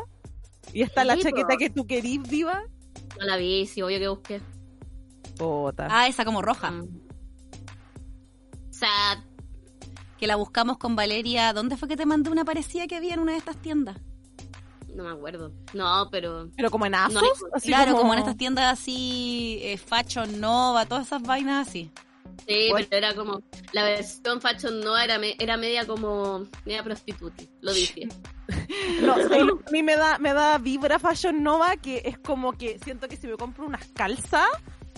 [0.73, 2.63] Y está la Sí, chaqueta que tú querís, viva.
[3.19, 4.41] No la vi, sí, obvio que busqué.
[5.37, 5.89] Puta.
[5.91, 6.71] Ah, esa como roja.
[6.71, 6.83] Mm.
[8.71, 9.25] O sea,
[10.23, 11.53] Que la buscamos con Valeria.
[11.53, 13.97] ¿Dónde fue que te mandé una parecida que había en una de estas tiendas?
[14.95, 15.51] no me acuerdo.
[15.73, 16.49] No, pero...
[16.57, 18.13] Pero como en ASOS, No así claro, como...
[18.13, 21.91] en estas tiendas así, eh, Fashion Nova, todas esas vainas así.
[22.47, 22.87] Sí, Bueno.
[22.89, 27.73] pero era como, la versión fashion no era, me- era media como, media prostituta, lo
[27.73, 28.07] dije.
[29.03, 33.09] No, a mí me da, me da vibra Fashion Nova que es como que siento
[33.09, 34.47] que si me compro unas calzas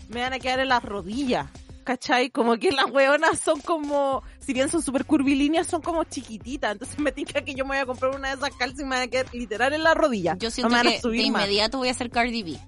[0.08, 1.48] me van a quedar en las rodillas.
[1.84, 2.30] ¿Cachai?
[2.30, 6.72] Como que las weonas son como, si bien son súper curvilíneas, son como chiquititas.
[6.72, 8.96] Entonces me tinca que yo me voy a comprar una de esas calzas y me
[8.96, 10.36] voy a quedar literal en la rodilla.
[10.38, 11.42] Yo no siento me van a que de más.
[11.44, 12.58] inmediato voy a hacer Cardi B.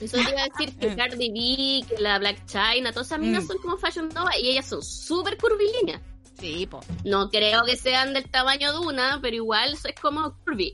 [0.00, 3.44] Eso te iba a decir que Cardi B, que la Black China, todas esas minas
[3.44, 3.46] Mm.
[3.48, 6.00] son como Fashion Nova y ellas son súper curvilíneas.
[6.38, 6.80] Sí, po.
[7.04, 10.72] No creo que sean del tamaño de una, pero igual eso es como curvy.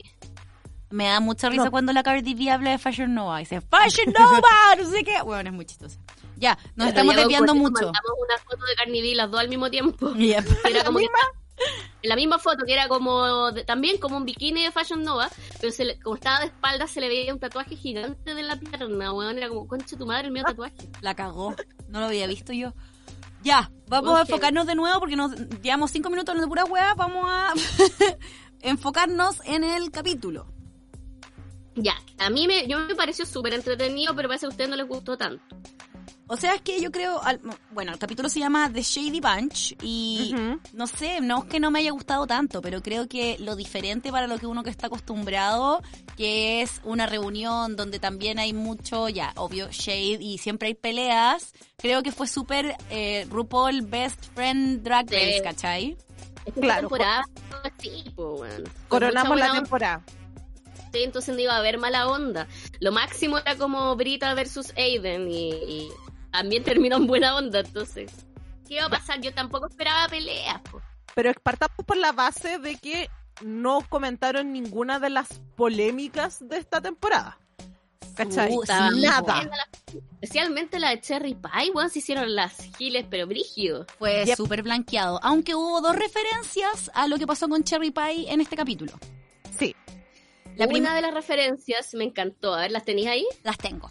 [0.91, 1.71] Me da mucha risa No.
[1.71, 3.39] cuando la Cardi B habla de Fashion Nova.
[3.39, 4.43] Dice, Fashion Nova,
[4.79, 5.23] no sé qué.
[5.23, 5.99] Bueno, es muy chistosa.
[6.37, 7.71] Ya, nos Pero estamos desviando mucho.
[7.85, 10.13] Mandamos una foto de Cardi B las dos al mismo tiempo.
[10.17, 10.45] Yep.
[10.69, 11.07] Era como que-
[12.03, 15.31] en la misma foto, que era como de- también como un bikini de Fashion Nova,
[15.61, 18.57] pero se le- como estaba de espalda se le veía un tatuaje gigante de la
[18.57, 19.39] pierna, weón.
[19.39, 20.75] Era como, concha tu madre, el mío tatuaje.
[21.01, 21.55] La cagó.
[21.89, 22.73] No lo había visto yo.
[23.45, 26.95] Ya, vamos a enfocarnos de nuevo porque nos llevamos cinco minutos hablando de pura hueá.
[26.95, 27.53] Vamos a
[28.63, 30.47] enfocarnos en el capítulo.
[31.77, 34.77] Ya, a mí me, yo me pareció súper entretenido, pero parece que a ustedes no
[34.77, 35.57] les gustó tanto.
[36.27, 37.41] O sea, es que yo creo, al-
[37.71, 40.35] bueno, el capítulo se llama The Shady Bunch y
[40.73, 44.11] no sé, no es que no me haya gustado tanto, pero creo que lo diferente
[44.11, 45.83] para lo que uno que está acostumbrado,
[46.17, 51.53] que es una reunión donde también hay mucho, ya, obvio, shade y siempre hay peleas,
[51.77, 55.15] creo que fue súper eh, RuPaul Best Friend Drag Sí.
[55.17, 55.97] Race, ¿cachai?
[56.47, 57.25] Es que Claro, temporada.
[58.15, 60.03] Con Coronamos la temporada.
[61.03, 62.47] Entonces no iba a haber mala onda.
[62.81, 65.89] Lo máximo era como Brita versus Aiden y, y
[66.31, 68.13] también terminó en buena onda, entonces.
[68.69, 69.21] ¿Qué iba a pasar?
[69.21, 70.81] Yo tampoco esperaba peleas, po.
[71.15, 73.11] Pero partamos por la base de que
[73.43, 77.39] no comentaron ninguna de las polémicas de esta temporada.
[78.17, 78.53] ¿Cachai?
[78.53, 78.63] Uh,
[79.01, 79.43] nada.
[79.43, 79.69] la-
[80.21, 83.87] especialmente la de Cherry Pie, weón, se hicieron las giles, pero brígido.
[83.99, 84.37] Fue Yep.
[84.37, 88.57] súper blanqueado, aunque hubo dos referencias a lo que pasó con Cherry Pie en este
[88.57, 88.93] capítulo.
[89.59, 89.75] Sí.
[90.57, 92.55] La Una de las referencias me encantó.
[92.55, 93.27] A ver, ¿las tenéis ahí?
[93.43, 93.91] Las tengo.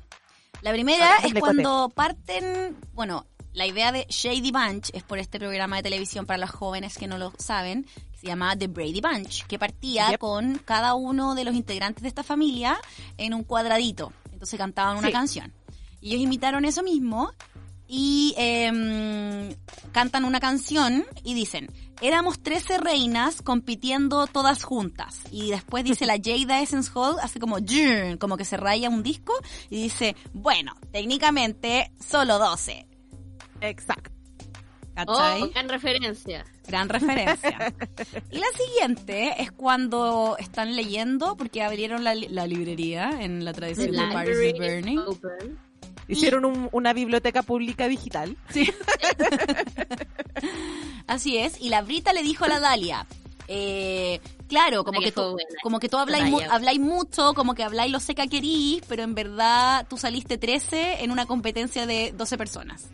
[0.62, 5.78] La primera es cuando parten, bueno, la idea de Shady Bunch es por este programa
[5.78, 9.46] de televisión para los jóvenes que no lo saben, que se llama The Brady Bunch,
[9.46, 10.20] que partía Yep.
[10.20, 12.80] con cada uno de los integrantes de esta familia
[13.18, 14.14] en un cuadradito.
[14.32, 15.14] Entonces cantaban una Sí.
[15.14, 15.54] canción.
[16.00, 17.32] Y ellos imitaron eso mismo
[17.96, 19.54] y em,
[19.92, 21.68] cantan una canción y dicen,
[22.02, 25.20] éramos 13 reinas compitiendo todas juntas.
[25.32, 27.58] Y después dice la Jada Essence Hall, hace como,
[28.20, 29.34] como que se raya un disco
[29.70, 32.88] y dice, bueno, técnicamente solo 12.
[33.62, 34.10] Exacto.
[34.96, 35.44] ¿Cachai?
[35.44, 36.46] Oh, gran referencia.
[36.68, 37.74] Gran referencia.
[38.32, 43.54] Y la siguiente es cuando están leyendo, porque abrieron la, li- la librería en la
[43.54, 45.00] The tradición de Paris is library is Burning.
[45.00, 45.60] open.
[46.14, 48.38] Hicieron un- una biblioteca pública digital.
[48.50, 48.70] Sí.
[51.08, 51.60] Así es.
[51.62, 53.06] Y la Brita le dijo a la Dalia,
[53.48, 57.92] eh, claro, como que, tú, como que tú habláis, mu- habláis mucho, como que habláis
[57.92, 62.38] lo seca que querís, pero en verdad tú saliste 13 en una competencia de 12
[62.38, 62.88] personas.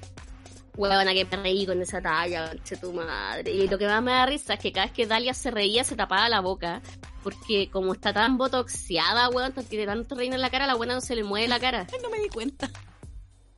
[0.75, 3.51] Huevona que me reí con esa talla, conche tu madre.
[3.51, 5.83] Y lo que más me da risa es que cada vez que Dalia se reía
[5.83, 6.81] se tapaba la boca.
[7.21, 11.01] Porque como está tan botoxeada, weón, tiene tanto reina en la cara, la buena no
[11.01, 11.85] se le mueve la cara.
[11.91, 12.71] Ay, no me di cuenta.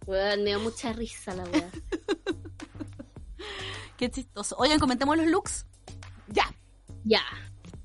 [0.06, 1.70] Weón, me dio mucha risa la weá.
[3.98, 4.56] Qué chistoso.
[4.58, 5.66] Oigan, comentemos los looks,
[6.28, 6.44] Ya.
[7.04, 7.22] ya,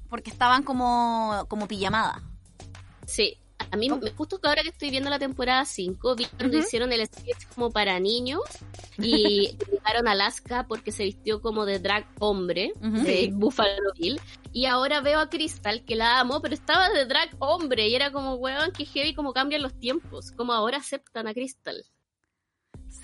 [0.09, 2.23] porque estaban como, como pijamada.
[3.07, 3.39] sí.
[3.73, 6.93] A mí, me- justo que ahora que estoy viendo la temporada 5, vi cuando hicieron
[6.93, 8.41] el sketch como para niños
[8.99, 13.31] y llegaron a Alaska porque se vistió como de drag hombre, de Sí.
[13.33, 14.21] Buffalo Bill.
[14.53, 18.13] Y ahora veo a Crystal, que la amo, pero estaba de drag hombre y era
[18.13, 20.31] como, weón, que heavy como cambian los tiempos.
[20.33, 21.83] Como ahora aceptan a Crystal.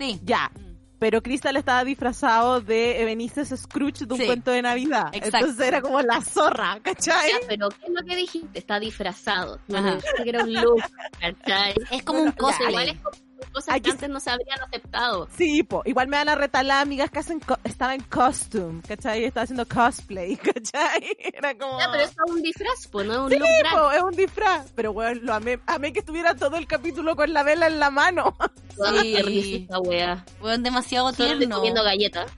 [0.03, 0.21] Sí.
[0.25, 0.51] Ya.
[0.99, 4.27] Pero Crystal estaba disfrazado de Benices Scrooge de un Sí.
[4.27, 5.09] cuento de Navidad.
[5.13, 5.39] Exacto.
[5.39, 7.29] Entonces era como la zorra, ¿cachai?
[7.31, 8.59] Ya, pero ¿qué es lo que dijiste?
[8.59, 9.59] Está disfrazado.
[9.67, 9.87] No Ajá.
[9.91, 10.83] me dijiste que era un look,
[11.21, 11.75] ¿cachai?
[11.91, 12.91] Es como un Entonces, igual cosplay.
[12.91, 13.95] es como cosas Aquí que sí.
[13.97, 15.29] antes no se habrían aceptado.
[15.37, 15.83] Sí, po.
[15.85, 19.25] Igual me van a retar las amigas que hacen co- estaba en costume, ¿cachai?
[19.25, 21.17] Estaba haciendo cosplay, ¿cachai?
[21.19, 21.79] Era como...
[21.79, 24.73] Ya, pero es un disfraz, pues no es un Sí, look po, es un disfraz.
[24.75, 27.91] Pero bueno, lo amé, amé que estuviera todo el capítulo con la vela en la
[27.91, 28.37] mano.
[28.77, 29.13] Weón, Sí.
[29.15, 30.25] qué risa esta wea.
[30.41, 31.57] Fueron demasiado Solo tierno.
[31.57, 32.31] comiendo galletas.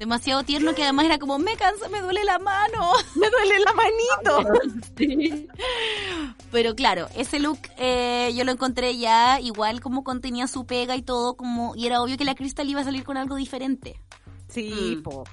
[0.00, 2.90] Demasiado tierno que además era como, me cansa, me duele la mano.
[3.16, 4.80] Me duele la manito.
[4.96, 5.46] Sí.
[6.50, 11.02] Pero claro, ese look eh, yo lo encontré ya igual como contenía su pega y
[11.02, 14.00] todo, como y era obvio que la Crystal iba a salir con algo diferente.
[14.48, 15.02] Sí, Mm.
[15.02, 15.24] po.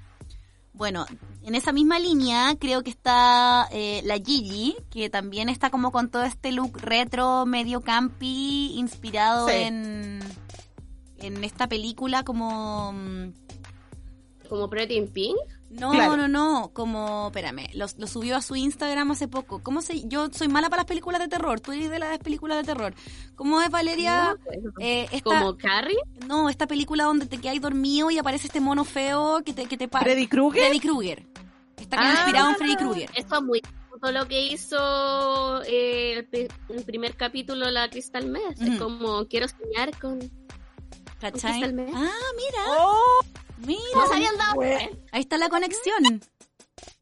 [0.74, 1.06] Bueno,
[1.44, 6.10] en esa misma línea creo que está eh, la Gigi, que también está como con
[6.12, 9.54] todo este look retro, medio campy, inspirado Sí.
[9.56, 10.20] en,
[11.20, 12.94] en esta película como...
[14.48, 15.38] mm, Como Pretty in Pink.
[15.70, 16.16] No, Claro.
[16.16, 19.62] no, no, como, espérame, lo, lo subió a su Instagram hace poco.
[19.62, 22.58] ¿Cómo se, yo soy mala para las películas de terror, tú eres de las películas
[22.58, 22.94] de terror.
[23.36, 24.30] ¿Cómo es Valeria?
[24.30, 25.98] No, pues, Eh, esta, Como Carrie.
[26.26, 29.78] no, esta película donde te quedas dormido y aparece este mono feo que te, que
[29.78, 30.06] te para.
[30.06, 30.64] ¿Freddy Krueger?
[30.64, 31.26] Freddy Krueger.
[31.76, 32.12] Está Ah.
[32.14, 33.10] inspirado en Freddy Krueger.
[33.16, 33.62] Eso es muy
[34.00, 38.62] todo lo que hizo eh, el, el primer capítulo la Crystal Meth.
[38.62, 38.80] Es Ujú.
[38.80, 40.20] como quiero soñar con.
[41.20, 41.52] ¿Cachai?
[41.60, 41.90] Crystal Meth.
[41.94, 43.22] Ah, mira, Oh,
[43.66, 43.82] mira.
[43.94, 44.62] ¿Cómo se habían dado?
[45.12, 46.22] Ahí está la conexión.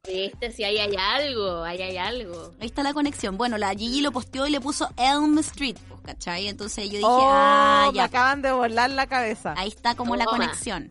[0.07, 2.51] Viste, si ahí hay algo, ahí hay algo.
[2.59, 3.37] Ahí está la conexión.
[3.37, 6.47] Bueno, la Gigi lo posteó y le puso Elm Street, pues, ¿cachai?
[6.47, 8.03] Entonces yo dije, oh, ah, me ya.
[8.05, 9.55] acaban de volar la cabeza.
[9.57, 10.89] Ahí está como la conexión.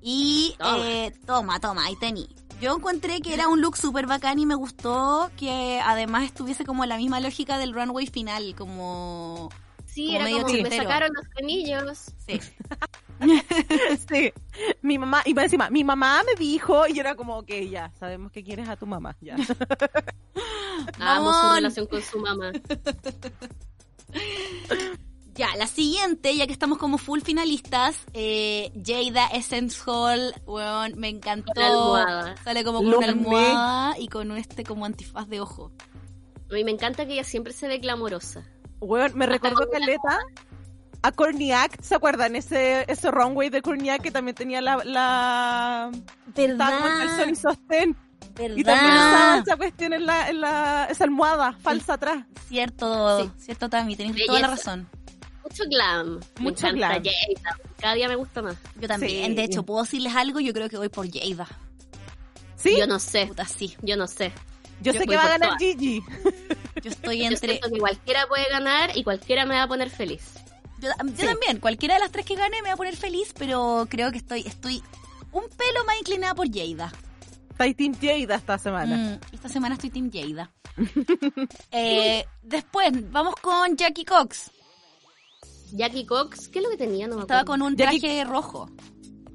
[0.00, 0.88] Y Toma.
[0.88, 2.28] eh, toma, toma, ahí tení.
[2.60, 6.84] Yo encontré que era un look súper bacán y me gustó que además estuviese como
[6.86, 9.50] la misma lógica del runway final, como...
[9.98, 10.82] Sí, Como era medio como me ochentero.
[10.84, 11.98] sacaron los anillos.
[12.26, 12.40] Sí.
[14.08, 14.32] Sí.
[14.80, 18.30] Mi mamá, y encima, mi mamá me dijo, y yo era como, ok, ya, sabemos
[18.30, 19.34] que quieres a tu mamá, ya.
[21.00, 22.52] Amo su relación con su mamá.
[25.34, 31.08] Ya, la siguiente, ya que estamos como full finalistas, eh, Jada Essence Hall, weón, me
[31.08, 31.52] encantó.
[31.54, 32.36] Con almohada.
[32.42, 35.70] Sale como con Lo una almohada y con este como antifaz de ojo.
[36.50, 38.44] A mí me encanta que ella siempre se ve glamorosa.
[38.80, 40.18] Weón, me recordó Caleta
[41.02, 42.36] a Corniac, ¿se acuerdan?
[42.36, 44.76] Ese, ese runway de Corniac que también tenía la...
[44.84, 45.90] la...
[46.34, 47.96] Estaba con calzón y sostén.
[48.56, 49.38] Y también usaba ¿Verdad?
[49.46, 50.86] esa cuestión en la, en la...
[50.90, 52.24] esa almohada falsa atrás.
[52.48, 53.30] Cierto, Sí.
[53.38, 54.70] cierto, Tami, tenés toda la Belleza.
[54.70, 54.88] razón.
[55.44, 56.20] Mucho glam.
[56.40, 56.90] Mucho me glam.
[57.04, 57.56] Jada.
[57.80, 58.56] Cada día me gusta más.
[58.80, 59.34] Yo también, Sí.
[59.34, 61.46] de hecho, puedo decirles algo, yo creo que voy por Jada.
[62.56, 62.76] ¿Sí?
[62.78, 63.26] Yo no sé.
[63.26, 63.76] Puta, sí.
[63.82, 64.32] Yo no sé.
[64.80, 65.58] Yo, yo sé que va a ganar todas.
[65.62, 66.02] Gigi.
[66.82, 67.48] Yo estoy Yo entre...
[67.48, 70.34] siento que cualquiera puede ganar y cualquiera me va a poner feliz.
[70.80, 73.86] Yo, yo también, cualquiera de las tres que gane me va a poner feliz, pero
[73.90, 74.80] creo que estoy estoy
[75.32, 76.92] un pelo más inclinada por Jada.
[77.50, 78.96] Está Team Jada esta semana.
[78.96, 80.52] Mm, esta semana estoy Team Jada.
[81.72, 84.52] Eh, después, vamos con Jackie Cox.
[85.72, 87.08] Jackie Cox, ¿qué es lo que tenía?
[87.08, 88.70] No me Estaba con un Jackie- traje rojo.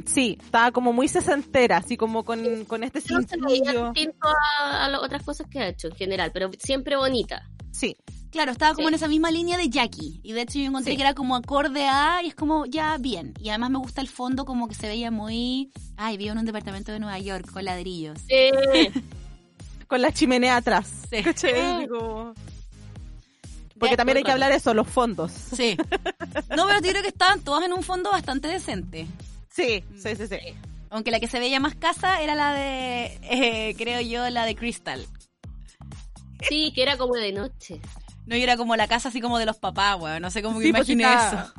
[0.05, 3.91] Sí, estaba como muy sesentera, así como con, con este No se veía cintillo.
[3.93, 4.27] distinto
[4.61, 7.49] a, a las otras cosas que ha hecho en general, pero siempre bonita.
[7.71, 7.95] Sí,
[8.31, 8.93] Claro, estaba como Sí.
[8.93, 10.19] en esa misma línea de Jackie.
[10.23, 10.97] Y de hecho yo encontré Sí.
[10.97, 13.35] que era como acorde a y es como ya bien.
[13.39, 15.71] Y además me gusta el fondo como que se veía muy...
[15.97, 18.17] Ay, vivo en un departamento de Nueva York con ladrillos.
[19.87, 20.91] con la chimenea atrás.
[21.11, 21.21] Sí.
[21.21, 21.87] ¿Cachai?
[21.87, 22.33] Como-
[23.77, 25.31] Porque también hay que hablar eso, los fondos.
[25.31, 25.77] Sí.
[26.55, 29.05] No, pero yo creo que estaban todas en un fondo bastante decente.
[29.53, 30.37] Sí, sí, sí, sí.
[30.89, 34.55] Aunque la que se veía más casa era la de, eh, creo yo, la de
[34.55, 35.05] Crystal.
[36.47, 37.79] Sí, que era como de noche.
[38.25, 40.21] No, y era como la casa así como de los papás, weón.
[40.21, 41.53] No sé cómo que Sí, pues, imaginé eso.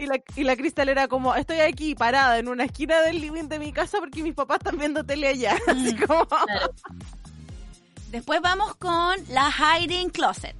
[0.00, 3.44] Y la, y la Cristal era como, estoy aquí parada en una esquina del living
[3.44, 5.56] de mi casa porque mis papás están viendo tele allá.
[5.68, 6.26] Así como...
[6.26, 6.74] Claro.
[8.10, 10.56] Después vamos con la Hiding Closet.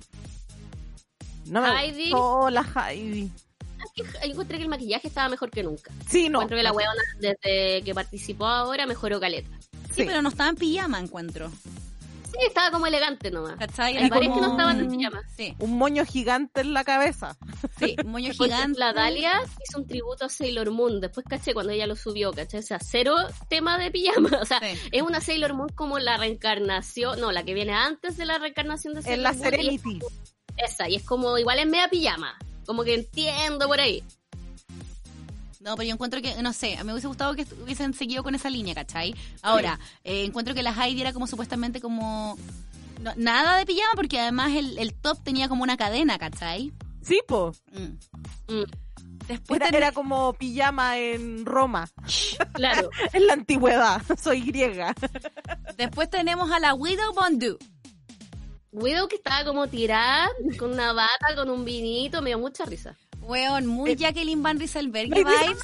[1.46, 2.10] No me Heidi.
[2.10, 3.30] gustó la Heidi.
[4.02, 5.90] Es que encontré que el maquillaje estaba mejor que nunca.
[6.08, 6.38] Sí, no.
[6.38, 9.50] Encuentro que la huevona, desde que participó ahora, mejoró caleta.
[9.88, 10.04] Sí, Sí.
[10.06, 11.50] pero no estaba en pijama, encuentro.
[12.30, 13.56] Sí, estaba como elegante nomás.
[13.56, 13.96] ¿Cachai?
[13.96, 15.22] Hay Era varias que no como- estaban en pijama.
[15.34, 17.36] Sí, Un moño gigante en la cabeza.
[17.78, 18.78] sí, un moño gigante.
[18.78, 19.32] La Dalia
[19.66, 21.00] hizo un tributo a Sailor Moon.
[21.00, 22.58] Después caché cuando ella lo subió, caché.
[22.58, 23.16] O sea, cero
[23.48, 24.28] tema de pijama.
[24.42, 24.78] O sea, Sí.
[24.92, 27.18] es una Sailor Moon como la reencarnación.
[27.18, 29.42] No, la que viene antes de la reencarnación de Sailor En la Moon.
[29.42, 29.98] Serenity.
[30.58, 32.36] Y esa, y es como igual en media pijama.
[32.68, 34.04] Como que entiendo por ahí.
[35.60, 38.50] No, pero yo encuentro que, no sé, me hubiese gustado que hubiesen seguido con esa
[38.50, 39.14] línea, ¿cachai?
[39.40, 42.36] Ahora, eh, encuentro que la Heidi era como supuestamente como...
[43.00, 46.72] no- nada de pijama porque además el, el top tenía como una cadena, ¿cachai?
[47.02, 47.54] Sí, po.
[47.72, 48.52] Mm.
[48.54, 48.64] Mm,
[49.28, 51.88] Después Era, ten- era como pijama en Roma.
[52.52, 52.90] claro.
[53.14, 54.02] En la antigüedad.
[54.22, 54.94] Soy griega.
[55.78, 57.58] después tenemos a la Widow Bondu.
[58.72, 60.28] Widow que estaba como tirada,
[60.58, 62.96] con una bata, con un vinito, me dio mucha risa.
[63.20, 65.58] Weón, muy Jacqueline Van Rieselberg vibes.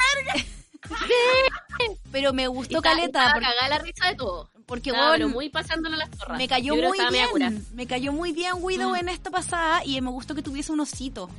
[2.12, 4.50] pero me gustó estaba- caleta porque, cagada la risa de todo.
[4.66, 6.38] porque weón, muy pasándolo las zorras.
[6.38, 7.66] me cayó muy bien.
[7.74, 8.96] Me cayó muy bien Widow Mm.
[8.96, 11.30] en esta pasada y me gustó que tuviese un osito.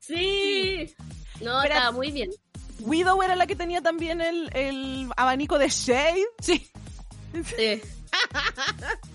[0.00, 0.94] Sí.
[1.40, 2.30] No, Pero- estaba muy bien.
[2.80, 6.24] Widow era la que tenía también el, el abanico de Shade.
[6.40, 6.68] Sí.
[7.56, 7.80] Sí.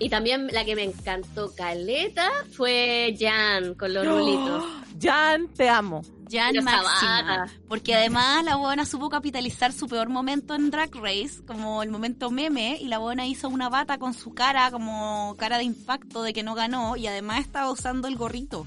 [0.00, 4.64] Y también la que me encantó caleta fue Jan con los rulitos.
[5.00, 6.02] Jan, te amo.
[6.30, 7.22] Jan Pero máxima.
[7.22, 7.52] bata.
[7.68, 12.30] Porque además la buena supo capitalizar su peor momento en Drag Race, como el momento
[12.30, 16.32] meme, y la buena hizo una bata con su cara como cara de impacto de
[16.32, 18.66] que no ganó, y además estaba usando el gorrito.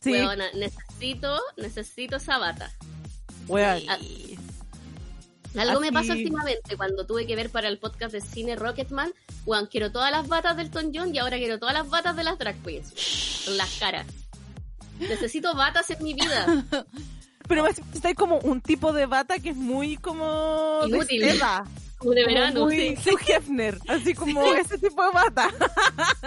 [0.00, 0.12] Sí.
[0.12, 2.72] Weona, necesito, necesito esa bata.
[3.52, 3.98] Ah,
[5.56, 9.12] Algo me pasó últimamente cuando tuve que ver para el podcast de cine Rocketman.
[9.44, 12.24] Weón, quiero todas las batas del Elton John y ahora quiero todas las batas de
[12.24, 13.46] las drag queens.
[13.56, 14.06] Las caras.
[14.98, 16.64] Necesito batas en mi vida.
[17.48, 21.30] Pero me está como un tipo de bata que es muy como de Inútil.
[21.30, 21.64] seda.
[21.98, 22.96] Como de Como verano, muy sí.
[23.10, 25.48] Hugh Hefner, así como ese tipo de bata.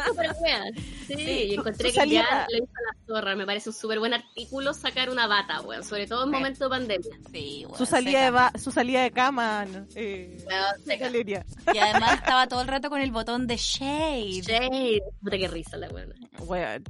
[0.08, 0.64] Súper wea.
[1.08, 3.36] Sí, y encontré su que salida- ya le hizo la zorra.
[3.36, 5.84] Me parece un súper buen artículo sacar una bata, weón.
[5.84, 6.36] Sobre todo en Sí.
[6.36, 7.18] momento de pandemia.
[7.32, 11.00] Sí, bueno, Su salida, de ba- su salida de cama, no, eh, Weón.
[11.00, 11.46] Valeria.
[11.74, 14.42] Y además estaba todo el rato con el botón de shade.
[14.42, 15.02] Shade.
[15.22, 16.16] Puta que risa la weona.
[16.40, 16.84] Weón.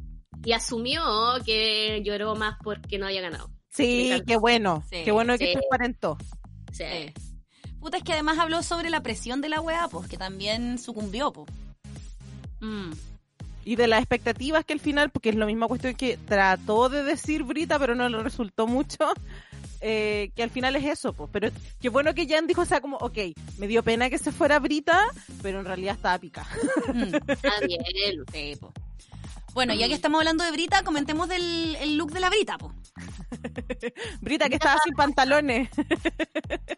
[0.45, 1.01] Y asumió
[1.45, 3.49] que lloró más porque no había ganado.
[3.71, 4.83] Sí, qué bueno.
[4.89, 5.51] Sí, qué bueno que sí.
[5.53, 6.17] transparentó.
[6.71, 6.85] Sí.
[7.79, 11.31] Puta, es que además habló sobre la presión de la weá, pues, que también sucumbió,
[11.31, 11.47] pues.
[12.59, 12.91] Mm.
[13.65, 17.03] Y de las expectativas que al final, porque es la misma cuestión que trató de
[17.03, 18.97] decir Brita, pero no le resultó mucho.
[19.81, 21.29] eh, que al final es eso, pues.
[21.31, 23.17] Pero qué bueno que Jan dijo, o sea, como, ok,
[23.57, 25.05] me dio pena que se fuera Brita,
[25.41, 26.47] pero en realidad estaba pica.
[26.93, 27.15] Mm.
[27.27, 28.25] Está bien.
[28.31, 28.73] Sí, po.
[29.53, 32.73] Bueno, ya que estamos hablando de Brita, comentemos del el look de la Brita, pues.
[34.21, 35.69] Brita que estaba sin pantalones.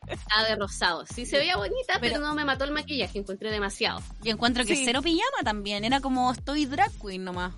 [0.08, 1.06] Estaba de rosado.
[1.06, 3.20] Sí se veía bonita, pero, Pero- no me mató el maquillaje.
[3.20, 4.02] Encontré demasiado.
[4.24, 4.84] Y encuentro que Sí.
[4.86, 7.54] cero pijama también, era como estoy drag queen nomás.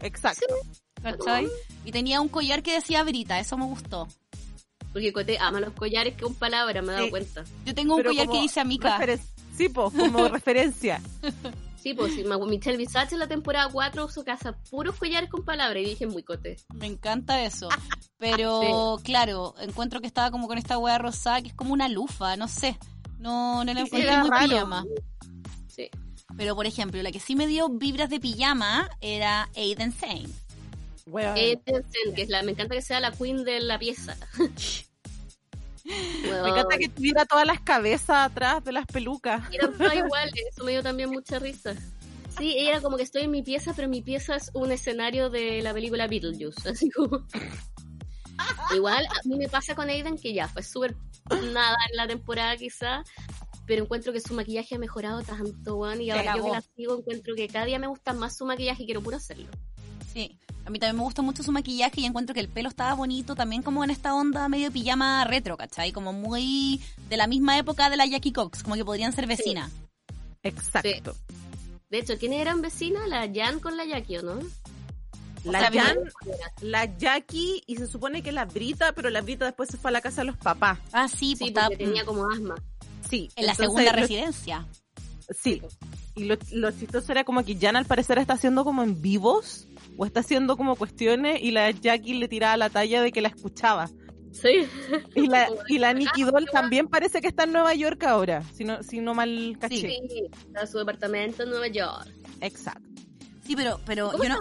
[0.00, 0.46] Exacto.
[1.02, 1.48] ¿Cachai?
[1.84, 4.06] Y tenía un collar que decía Brita, eso me gustó.
[4.92, 7.10] Porque Cote ama los collares que un palabra, me he dado Sí.
[7.10, 7.44] cuenta.
[7.64, 9.00] Yo tengo un Pero collar que dice Amica.
[9.56, 11.00] Sí, pues, como referencia.
[11.82, 15.80] Sí, pues sí, Michelle Visage en la temporada 4 usó casa puros collares con palabra
[15.80, 16.56] y dije muy cote.
[16.74, 17.68] Me encanta eso.
[18.18, 22.36] Pero claro, encuentro que estaba como con esta wea rosada que es como una lufa,
[22.36, 22.78] no sé.
[23.18, 24.48] No, no la encontré era muy raro.
[24.48, 24.84] pijama.
[25.66, 25.90] Sí.
[26.36, 30.28] Pero por ejemplo, la que sí me dio vibras de pijama era Aiden Sane.
[31.34, 34.16] Eh, Tencent, que es la, me encanta que sea la queen de la pieza.
[35.84, 39.42] Me encanta que tuviera todas las cabezas atrás de las pelucas.
[39.52, 41.74] Eran todas iguales, eso me dio también mucha risa.
[42.38, 45.28] Sí, ella era como que estoy en mi pieza, pero mi pieza es un escenario
[45.28, 47.26] de la película Beetlejuice, así como...
[48.74, 50.96] Igual, a mí me pasa con Aiden que ya fue súper
[51.52, 53.02] nada en la temporada quizá,
[53.66, 56.98] pero encuentro que su maquillaje ha mejorado tanto, weón, y ahora yo que la sigo
[56.98, 59.48] encuentro que cada día me gusta más su maquillaje y quiero puro hacerlo.
[60.12, 60.38] Sí.
[60.64, 63.34] A mí también me gusta mucho su maquillaje y encuentro que el pelo estaba bonito,
[63.34, 65.92] también como en esta onda medio pijama retro, ¿cachai?
[65.92, 69.72] Como muy de la misma época de la Jackie Cox, como que podrían ser vecinas.
[70.42, 71.16] Exacto.
[71.90, 73.08] De hecho, ¿quiénes eran vecinas?
[73.08, 74.40] La Jan con la Jackie, ¿o no?
[75.44, 75.98] La sea, Jan,
[76.60, 79.92] la Jackie y se supone que la Brita, pero la Brita después se fue a
[79.92, 80.78] la casa de los papás.
[80.92, 82.54] Ah, sí, pues Sí, estaba porque tenía mm, como asma.
[83.10, 83.30] Sí.
[83.34, 84.66] en la segunda residencia.
[85.36, 85.60] Sí.
[86.14, 89.66] Y lo, lo chistoso era como que Jan al parecer está haciendo como en vivos
[89.96, 93.28] o está haciendo como cuestiones y la Jackie le tiraba la talla de que la
[93.28, 93.88] escuchaba.
[94.32, 94.66] Sí.
[95.14, 98.64] Y la, y la Nikki Doll también parece que está en Nueva York ahora, si
[98.64, 99.76] no, si no mal caché.
[99.80, 100.00] Sí,
[100.46, 102.08] está su departamento en Nueva York.
[102.40, 102.88] Exacto.
[103.46, 104.38] Sí, pero, pero ¿Cómo yo no,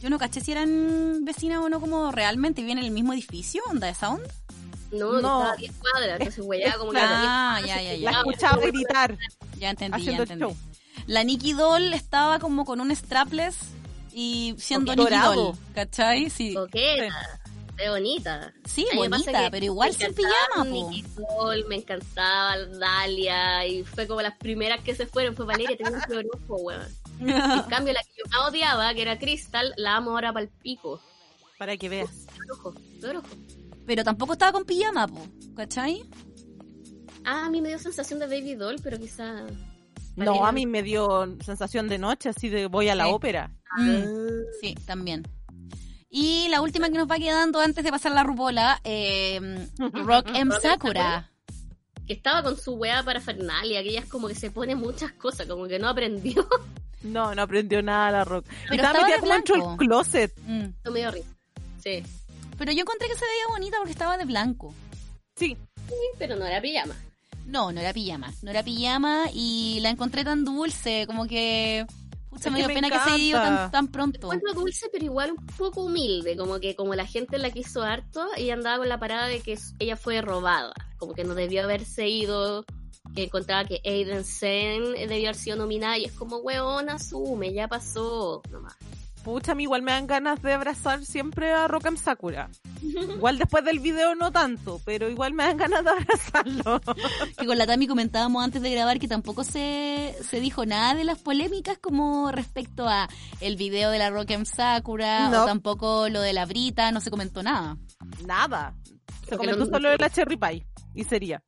[0.00, 3.60] yo no caché si eran vecinas o no como realmente viven en el mismo edificio,
[3.68, 4.28] onda esa onda.
[4.92, 5.16] No, No.
[5.18, 8.10] estaba a 10 cuadras, entonces güey, como que Ah, ya, ya, se ya.
[8.12, 8.62] La escuchaba.
[8.66, 9.18] gritar
[9.58, 10.54] Ya entendí, ya haciendo el entendí.
[10.54, 10.56] show.
[11.06, 13.56] La Nikki Doll estaba como con un strapless
[14.12, 15.34] y siendo Dorado.
[15.34, 16.30] Doll, ¿cachai?
[16.30, 17.40] Sí, Coqueta,
[17.78, 18.52] es bonita.
[18.64, 20.68] sí bonita, pero igual sin pijama,
[21.16, 25.92] Doll, me encantaba Dalia, y fue como las primeras que se fueron, fue Valeria, tenía
[25.92, 27.02] un rojo, weón.
[27.20, 30.50] En cambio, la que yo más odiaba, que era Crystal, la amo ahora para el
[30.50, 31.00] pico.
[31.58, 32.26] Para que veas.
[33.86, 36.02] Pero tampoco estaba con pijama, po, ¿cachai?
[37.24, 39.44] Ah, a mí me dio sensación de Baby Doll, pero quizá...
[40.16, 43.10] No, a mí me dio sensación de noche, así de voy a la Sí.
[43.12, 43.48] ópera.
[43.78, 44.04] Mm, Ah.
[44.60, 45.26] sí, también.
[46.10, 49.40] Y la última que nos va quedando antes de pasar la rupola, eh,
[50.04, 50.54] Rock M.
[50.60, 51.28] Sakura.
[52.06, 55.12] que estaba con su weá para Fernalia, que ella es como que se pone muchas
[55.12, 56.46] cosas, como que no aprendió.
[57.04, 58.46] No, no aprendió nada la rock.
[58.68, 60.32] Pero estaba metida de como dentro del closet.
[60.46, 60.66] Mm.
[60.92, 61.28] Me dio risa.
[61.82, 62.00] Sí.
[62.56, 64.72] Pero yo encontré que se veía bonita porque estaba de blanco.
[65.34, 65.56] Sí.
[65.88, 66.94] Sí, pero no era pijama.
[67.46, 68.32] No, no era pijama.
[68.42, 71.86] No era pijama y la encontré tan dulce, como que...
[72.30, 74.18] Pucha, Es me dio pena que se haya ido tan, tan pronto.
[74.18, 78.26] Encuentro dulce, pero igual un poco humilde, como que como la gente la quiso harto,
[78.38, 82.08] ella andaba con la parada de que ella fue robada, como que no debió haberse
[82.08, 82.64] ido,
[83.14, 87.68] que encontraba que Aiden Sen debió haber sido nominada y es como, weón, asume, ya
[87.68, 88.76] pasó, nomás.
[89.24, 92.50] Pucha, a mí igual me dan ganas de abrazar siempre a Rock'em Sakura.
[92.82, 96.80] Igual después del video no tanto, pero igual me dan ganas de abrazarlo.
[97.38, 101.04] Que con la Tami comentábamos antes de grabar que tampoco se, se dijo nada de
[101.04, 103.08] las polémicas como respecto a
[103.40, 104.30] el video de la Rock.
[104.44, 105.42] Sakura No.
[105.42, 107.76] o tampoco lo de la Brita, no se comentó nada.
[108.26, 108.74] Nada.
[109.28, 110.66] Se comentó lo- solo de la Cherry Pie.
[110.94, 111.42] Y sería.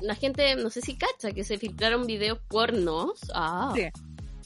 [0.00, 3.82] la gente, no sé si cacha, que se filtraron videos pornos ah, Sí.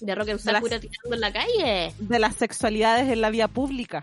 [0.01, 1.93] De Rock and Sakura tirando en la calle.
[1.99, 4.03] De las sexualidades en la vía pública.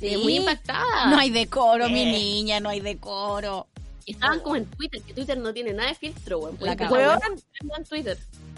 [0.00, 0.16] Sí, Sí.
[0.18, 1.06] muy impactada.
[1.10, 2.12] No hay decoro, mi Eh.
[2.12, 3.66] niña, no hay decoro.
[4.06, 6.56] Estaban como en Twitter, que Twitter no tiene nada de filtro, weón.
[6.60, 7.20] La la
[7.76, 8.16] en Twitter.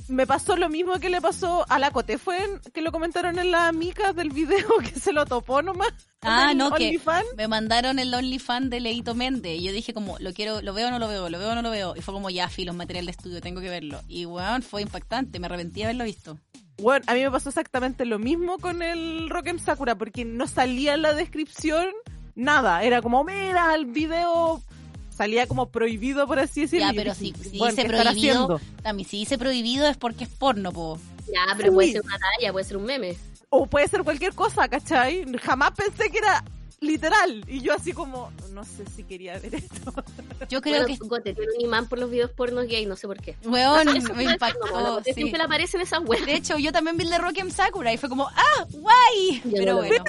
[0.09, 2.19] Me pasó lo mismo que le pasó a la Cote.
[2.19, 5.93] Fue en- que lo comentaron en la mica del video que se lo topó nomás.
[6.23, 7.01] Ah, en no, que
[7.37, 9.59] me mandaron el OnlyFans de Leito Méndez.
[9.61, 11.55] Y yo dije como, lo quiero, lo veo o no lo veo, lo veo o
[11.55, 11.95] no lo veo.
[11.97, 14.01] Y fue como, ya, filos, material de estudio, tengo que verlo.
[14.09, 16.39] Y weón, fue impactante, me arrepentí de haberlo visto.
[16.81, 20.95] Bueno, a mí me pasó exactamente lo mismo con el Rock'em Sakura, porque no salía
[20.95, 21.87] en la descripción
[22.35, 22.83] nada.
[22.85, 24.63] Era como, mira, el video
[25.19, 26.87] salía como prohibido, por así decirlo.
[26.87, 30.25] Ya, pero si, si bueno, dice ¿qué estará prohibido, también si dice prohibido es porque
[30.25, 30.99] es porno, po.
[31.27, 33.17] Ya, pero puede ser una talla, puede ser un meme.
[33.51, 35.27] O puede ser cualquier cosa, ¿cachai?
[35.39, 36.45] Jamás pensé que era
[36.81, 37.45] literal.
[37.49, 39.93] Y yo así como, no sé si quería ver esto.
[40.49, 43.09] Yo creo bueno, que, Gote tiene un imán por los videos pornos gay, no sé
[43.09, 43.37] por qué.
[43.45, 44.69] weón, Eso me no, impactó.
[44.69, 45.15] Gote sí.
[45.15, 46.25] Siempre le aparecen esas weas.
[46.25, 49.43] De hecho, yo también vi el de Rock'em Sakura y fue como, ¡ah, guay!
[49.45, 50.05] Yo Pero no bueno,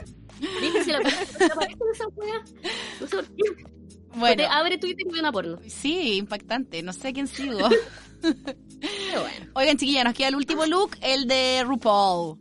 [0.62, 2.54] Dije si le aparecen esas weas.
[3.02, 3.79] No sé por qué.
[4.16, 4.44] Bueno.
[4.50, 5.58] Abre Twitter y ve una porno.
[5.68, 6.82] Sí, impactante.
[6.84, 7.58] No sé a quién sigo.
[8.22, 9.46] Pero bueno.
[9.54, 12.38] Oigan, chiquillas, nos queda el último look, el de RuPaul.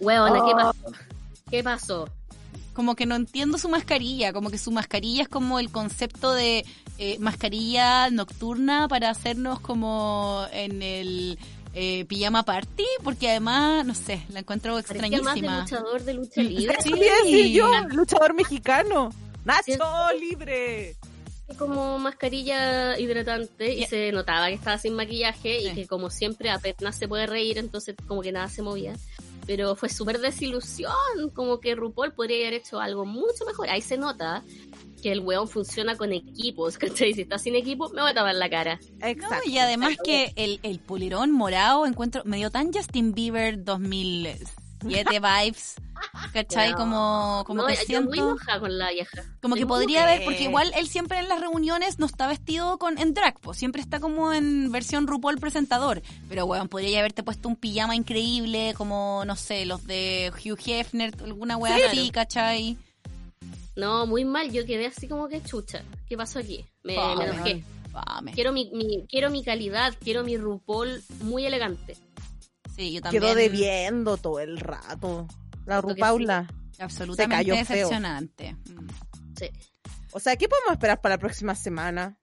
[0.00, 0.56] Weona, ¿qué Oh.
[0.56, 0.92] pasó?
[1.50, 2.08] ¿Qué pasó?
[2.74, 6.64] Como que no entiendo su mascarilla, como que su mascarilla es como el concepto de
[6.98, 11.38] eh, mascarilla nocturna para hacernos como en el
[11.74, 15.60] eh, pijama party, porque además, no sé, la encuentro Parecía más de extrañísima.
[15.62, 16.76] luchador de lucha libre.
[16.82, 16.92] Sí.
[16.92, 19.10] Decir yo, luchador mexicano.
[19.48, 20.96] Nacho libre.
[21.58, 25.68] como mascarilla hidratante y se notaba que estaba sin maquillaje Sí.
[25.68, 28.94] y que como siempre apenas se puede reír, entonces como que nada se movía.
[29.46, 30.92] Pero fue súper desilusión,
[31.34, 33.70] como que RuPaul podría haber hecho algo mucho mejor.
[33.70, 34.44] Ahí se nota
[35.02, 37.14] que el weón funciona con equipos, ¿cachai?
[37.14, 38.78] Si está sin equipo, me voy a tapar la cara.
[39.00, 39.48] No, Exacto.
[39.48, 43.64] y además que el, el polerón morado encuentro me dio tan Justin Bieber
[44.82, 45.74] 2007 vibes,
[46.32, 46.70] ¿cachai?
[46.72, 48.08] No, Como, como No, que yo siento...
[48.10, 49.24] muy enojada con la vieja.
[49.42, 52.98] Como que podría haber, porque igual él siempre en las reuniones no está vestido con
[52.98, 56.02] en drag, po, siempre está como en versión RuPaul presentador.
[56.28, 61.14] Pero weón, podría haberte puesto un pijama increíble, como, no sé, los de Hugh Hefner,
[61.24, 61.82] alguna weá Sí.
[61.82, 62.76] así, ¿cachai?
[63.76, 65.82] No, muy mal, yo quedé así como que chucha.
[66.08, 66.64] ¿Qué pasó aquí?
[66.82, 67.62] Me, enojé.
[68.34, 71.96] Quiero mi, mi- quiero mi calidad, quiero mi RuPaul muy elegante.
[72.78, 73.22] Sí, yo también.
[73.22, 75.26] Quedó debiendo todo el rato.
[75.66, 76.46] La Rupaula.
[76.78, 78.56] Absolutamente Se cayó decepcionante.
[79.36, 79.50] Sí.
[80.12, 82.16] O sea, ¿qué podemos esperar para la próxima semana?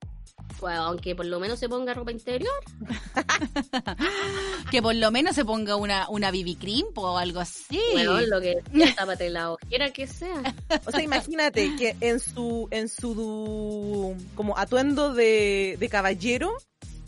[0.62, 2.54] Bueno, aunque por lo menos se ponga ropa interior.
[4.72, 7.80] Que por lo menos se ponga una, una BB cream o algo así.
[7.94, 10.56] Bueno, lo que sea, tápate la ojera que sea.
[10.86, 16.58] O sea, imagínate que en su en su como atuendo de, de caballero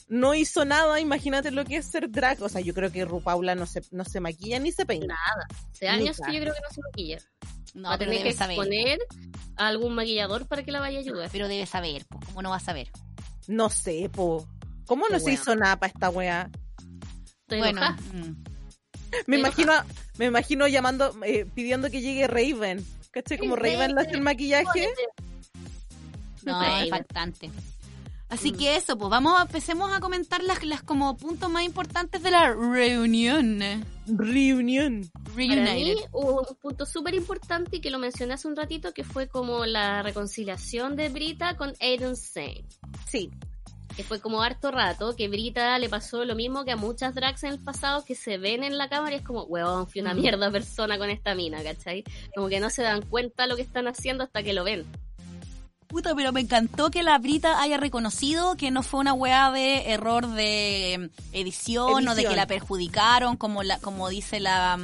[0.08, 2.42] no hizo nada, imagínate lo que es ser drag.
[2.42, 5.08] O sea, yo creo que Rupaula no se, no se maquilla ni se peina.
[5.08, 5.48] Nada.
[5.74, 6.32] Hace años Nunca.
[6.32, 7.18] que yo creo que no se maquilla.
[7.74, 8.58] no, Va a tener que saber.
[8.58, 9.00] exponer
[9.58, 11.30] a algún maquillador para que la vaya a ayudar.
[11.32, 12.90] Pero debe saber, po, ¿cómo no va a saber?
[13.48, 14.48] No sé, po.
[14.86, 15.34] ¿Cómo no Qué se wea.
[15.34, 16.50] hizo nada para esta wea?
[17.42, 17.82] Estoy bueno,
[18.14, 18.22] mm.
[19.10, 19.74] Me Estoy imagino,
[20.18, 22.86] me imagino llamando, eh, pidiendo que llegue Raven.
[23.12, 23.38] ¿Cachai?
[23.38, 24.88] Como Raven le hace el maquillaje.
[26.44, 26.86] No, Raven.
[26.86, 27.50] impactante.
[28.30, 28.58] Así Mm.
[28.58, 32.32] que eso, pues vamos a empecemos a comentar las, las como puntos más importantes de
[32.32, 33.60] la reunión.
[34.06, 35.10] Reunión.
[35.24, 36.10] Para mí Reunited.
[36.12, 39.66] hubo un punto súper importante y que lo mencioné hace un ratito, que fue como
[39.66, 42.66] la reconciliación de Brita con Aiden Sane.
[43.08, 43.32] Sí.
[43.96, 47.44] Que fue como harto rato, que Brita le pasó lo mismo que a muchas drags
[47.46, 50.14] en el pasado que se ven en la cámara y es como, weón, fui una
[50.14, 50.18] Mm.
[50.22, 52.04] mierda persona con esta mina, ¿cachai?
[52.36, 54.86] Como que no se dan cuenta lo que están haciendo hasta que lo ven.
[55.88, 59.92] Puta, pero me encantó que la Brita haya reconocido que no fue una weá de
[59.92, 64.78] error de em, edición, o de que la perjudicaron, como la como dice la...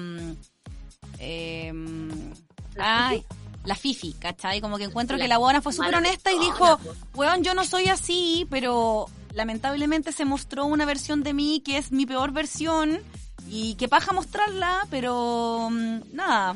[1.20, 2.34] em,
[2.76, 3.26] ¿La ay,
[3.66, 4.62] la Fifi, ¿cachai?
[4.62, 6.80] Como que encuentro La que la buena fue súper honesta y dijo,
[7.16, 11.92] weón, yo no soy así, pero lamentablemente se mostró una versión de mí que es
[11.92, 13.00] mi peor versión
[13.48, 16.56] y que paja mostrarla, pero mm, nada,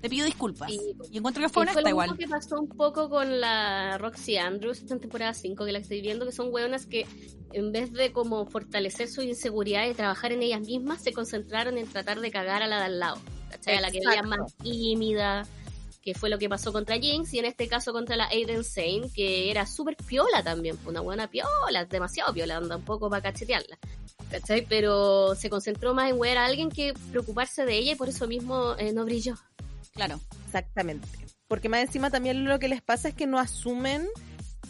[0.00, 0.70] te pido disculpas.
[0.70, 0.94] Sí.
[1.10, 2.16] Y encuentro que fue Y fue honesta lo igual.
[2.16, 6.24] que pasó un poco con la Roxy Andrews en temporada 5 que la estoy viendo,
[6.24, 7.06] que son hueonas que
[7.52, 11.86] en vez de como fortalecer su inseguridad y trabajar en ellas mismas, se concentraron en
[11.86, 13.18] tratar de cagar a la de al lado.
[13.50, 13.76] ¿cachai?
[13.76, 14.28] A la que Exacto.
[14.28, 15.46] más tímida,
[16.02, 19.10] que fue lo que pasó contra Jinx, y en este caso contra la Aiden Sane,
[19.14, 23.22] que era súper piola también, fue una buena piola, demasiado piola, anda un poco para
[23.22, 23.78] cachetearla.
[24.30, 24.66] ¿Cachai?
[24.68, 28.26] Pero se concentró más en wear a alguien que preocuparse de ella y por eso
[28.28, 29.34] mismo eh, no brilló.
[29.98, 30.20] Claro.
[30.46, 31.08] Exactamente.
[31.48, 34.06] Porque más encima también lo que les pasa es que no asumen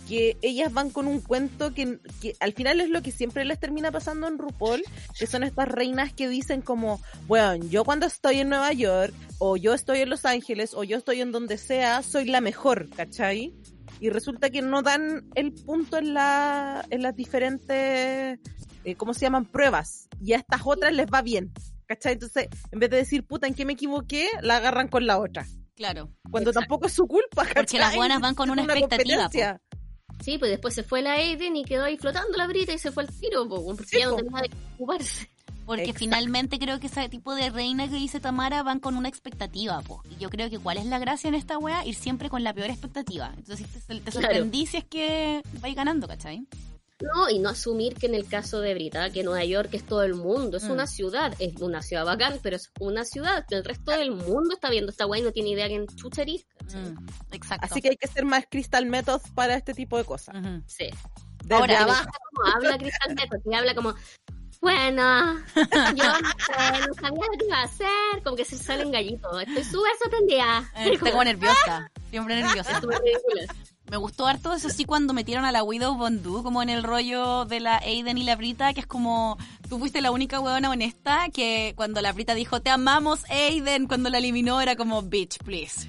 [0.08, 3.60] que ellas van con un cuento que, que al final es lo que siempre les
[3.60, 4.82] termina pasando en RuPaul,
[5.18, 9.58] que son estas reinas que dicen como, bueno, yo cuando estoy en Nueva York, o
[9.58, 13.52] yo estoy en Los Ángeles, o yo estoy en donde sea, soy la mejor, ¿cachai?
[14.00, 18.38] Y resulta que no dan el punto en, la, en las diferentes,
[18.84, 19.44] eh, ¿cómo se llaman?
[19.44, 20.08] Pruebas.
[20.22, 21.52] Y a estas otras les va bien,
[21.88, 22.12] ¿cachai?
[22.12, 24.28] Entonces, en vez de decir, puta, ¿en qué me equivoqué?
[24.42, 25.46] La agarran con la otra.
[25.74, 26.10] Claro.
[26.30, 27.54] Cuando tampoco es su culpa, ¿cachai?
[27.64, 29.28] Porque las buenas van con una expectativa.
[30.22, 32.90] Sí, pues después se fue la Aiden y quedó ahí flotando la brita y se
[32.90, 35.28] fue al tiro, po, porque Sí, ya no tenía de qué ocuparse.
[35.64, 35.98] Porque Exacto.
[36.00, 40.02] finalmente creo que ese tipo de reina que dice Tamara van con una expectativa, po.
[40.10, 42.52] Y yo creo que cuál es la gracia en esta wea, ir siempre con la
[42.54, 43.32] peor expectativa.
[43.36, 44.20] Entonces te, te Claro.
[44.28, 46.46] sorprendí si es que vais ganando, ¿cachai?
[47.00, 50.02] No, y no asumir que en el caso de Brita, que Nueva York es todo
[50.02, 50.72] el mundo, es Mm.
[50.72, 54.54] una ciudad, es una ciudad bacán, pero es una ciudad, que el resto del mundo
[54.54, 56.44] está viendo esta weá y no tiene idea quién ¿cachai?
[56.74, 57.66] Mm, exacto.
[57.70, 60.34] Así que hay que ser más Crystal Method para este tipo de cosas.
[60.66, 60.88] Sí.
[61.44, 62.10] Desde Ahora, abajo.
[62.34, 63.94] Como habla Crystal Method, que habla como,
[64.60, 65.38] bueno,
[65.94, 69.40] yo no sé, no sabía lo que iba a hacer, como que se salen gallitos,
[69.42, 70.68] estoy súper sorprendida.
[70.76, 71.90] Eh, Estoy como nerviosa.
[72.10, 72.72] Siempre nerviosa.
[72.72, 73.54] Es súper ridícula.
[73.90, 77.46] Me gustó harto eso sí cuando metieron a la Widow Bondu como en el rollo
[77.46, 81.28] de la Aiden y la Brita, que es como tú fuiste la única huevona honesta
[81.32, 85.88] que cuando la Brita dijo te amamos Aiden, cuando la eliminó era como bitch, please.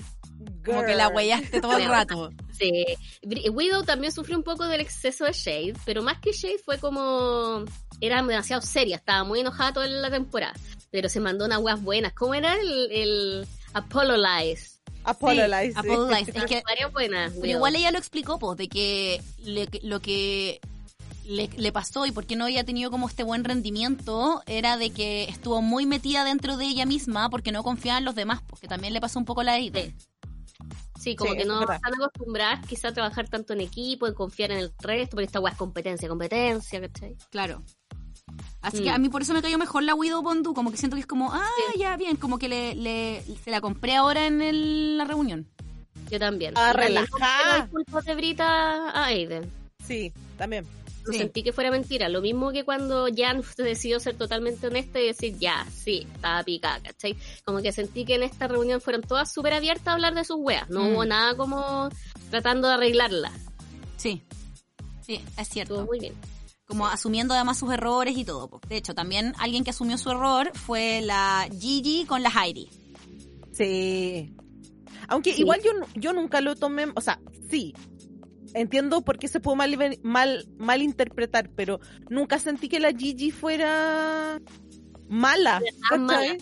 [0.66, 1.16] Como que la Girl.
[1.16, 2.30] huellaste todo el rato.
[2.58, 2.86] Sí.
[3.52, 7.64] Widow también sufrió un poco del exceso de Shade, pero más que Shade fue como...
[8.02, 10.54] Era demasiado seria, estaba muy enojada toda la temporada.
[10.92, 12.14] Pero se mandó unas weas buenas.
[12.14, 14.79] ¿Cómo era el, el Apologize?
[15.10, 15.74] Apologize.
[15.74, 16.32] Sí, apologize.
[16.38, 17.34] Es que Varias buenas.
[17.34, 20.60] Pero igual ella lo explicó, pues, de que le- lo que
[21.26, 24.90] le, le pasó y por qué no había tenido como este buen rendimiento era de
[24.92, 28.68] que estuvo muy metida dentro de ella misma porque no confiaba en los demás, porque
[28.68, 29.96] también le pasó un poco la Aiden.
[31.00, 34.52] Sí, como Sí, que no están acostumbradas quizá a trabajar tanto en equipo, en confiar
[34.52, 37.16] en el resto, porque esta wea es competencia, competencia, ¿cachai?
[37.30, 37.64] Claro.
[38.62, 38.84] Así Mm.
[38.84, 41.02] que a mí por eso me cayó mejor la Widow Bondu, como que siento que
[41.02, 41.80] es como, ah, Sí.
[41.80, 45.48] ya, bien, como que le, le- se la compré ahora en el- la reunión.
[46.12, 46.54] Yo también.
[46.58, 47.70] Ah, relajada.
[48.06, 49.50] de Brita a Aiden.
[49.86, 50.66] Sí, también.
[51.06, 51.20] No Sí.
[51.20, 52.10] sentí que fuera mentira.
[52.10, 56.80] Lo mismo que cuando Jan decidió ser totalmente honesta y decir, ya, sí, estaba picada,
[56.82, 57.16] ¿cachai?
[57.46, 60.38] Como que sentí que en esta reunión fueron todas súper abiertas a hablar de sus
[60.38, 60.70] weas.
[60.70, 60.88] No Mm.
[60.94, 61.90] hubo nada como
[62.30, 63.32] tratando de arreglarla.
[63.98, 64.22] Sí.
[65.02, 65.86] Sí, es Estuvo cierto.
[65.86, 66.14] muy bien.
[66.70, 68.62] Como asumiendo además sus errores y todo.
[68.70, 72.70] De hecho, también alguien que asumió su error fue la Gigi con la Heidi.
[73.52, 74.32] Sí.
[75.08, 75.42] Aunque Sí.
[75.42, 77.74] igual yo, yo nunca lo tomé, o sea, sí.
[78.54, 83.32] Entiendo por qué se puede mal, mal, mal interpretar, pero nunca sentí que la Gigi
[83.32, 84.40] fuera
[85.08, 85.62] mala.
[85.98, 86.38] Mala.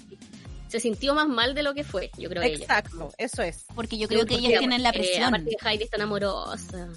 [0.68, 2.58] Se sintió más mal de lo que fue, yo creo ella.
[2.58, 3.66] Exacto, eso es.
[3.74, 5.24] Porque yo creo que ellas tienen la eh, presión.
[5.24, 6.90] aparte de Heidi es tan amorosa.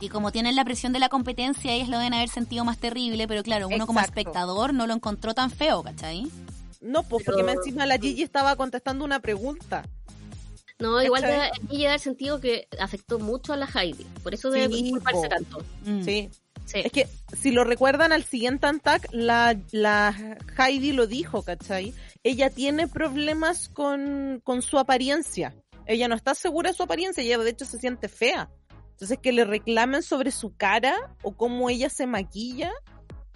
[0.00, 3.26] Y como tienen la presión de la competencia, ellas lo deben haber sentido más terrible,
[3.28, 6.30] pero claro, uno como espectador no lo encontró tan feo, ¿cachai?
[6.80, 9.84] No, pues Pero- porque encima la Gigi estaba contestando una pregunta.
[10.78, 14.04] No, igual da el sentido que afectó mucho a la Heidi.
[14.22, 15.28] Por eso debe Sí, disculparse po.
[15.28, 15.64] tanto.
[15.84, 16.02] Mm.
[16.04, 16.30] Sí.
[16.66, 16.80] Sí.
[16.84, 20.14] Es que si lo recuerdan al siguiente Antac, la, la
[20.56, 21.94] Heidi lo dijo, ¿cachai?
[22.22, 25.54] Ella tiene problemas con, con su apariencia.
[25.86, 28.50] Ella no está segura de su apariencia, ella de hecho se siente fea.
[28.98, 32.72] Entonces que le reclamen sobre su cara o cómo ella se maquilla.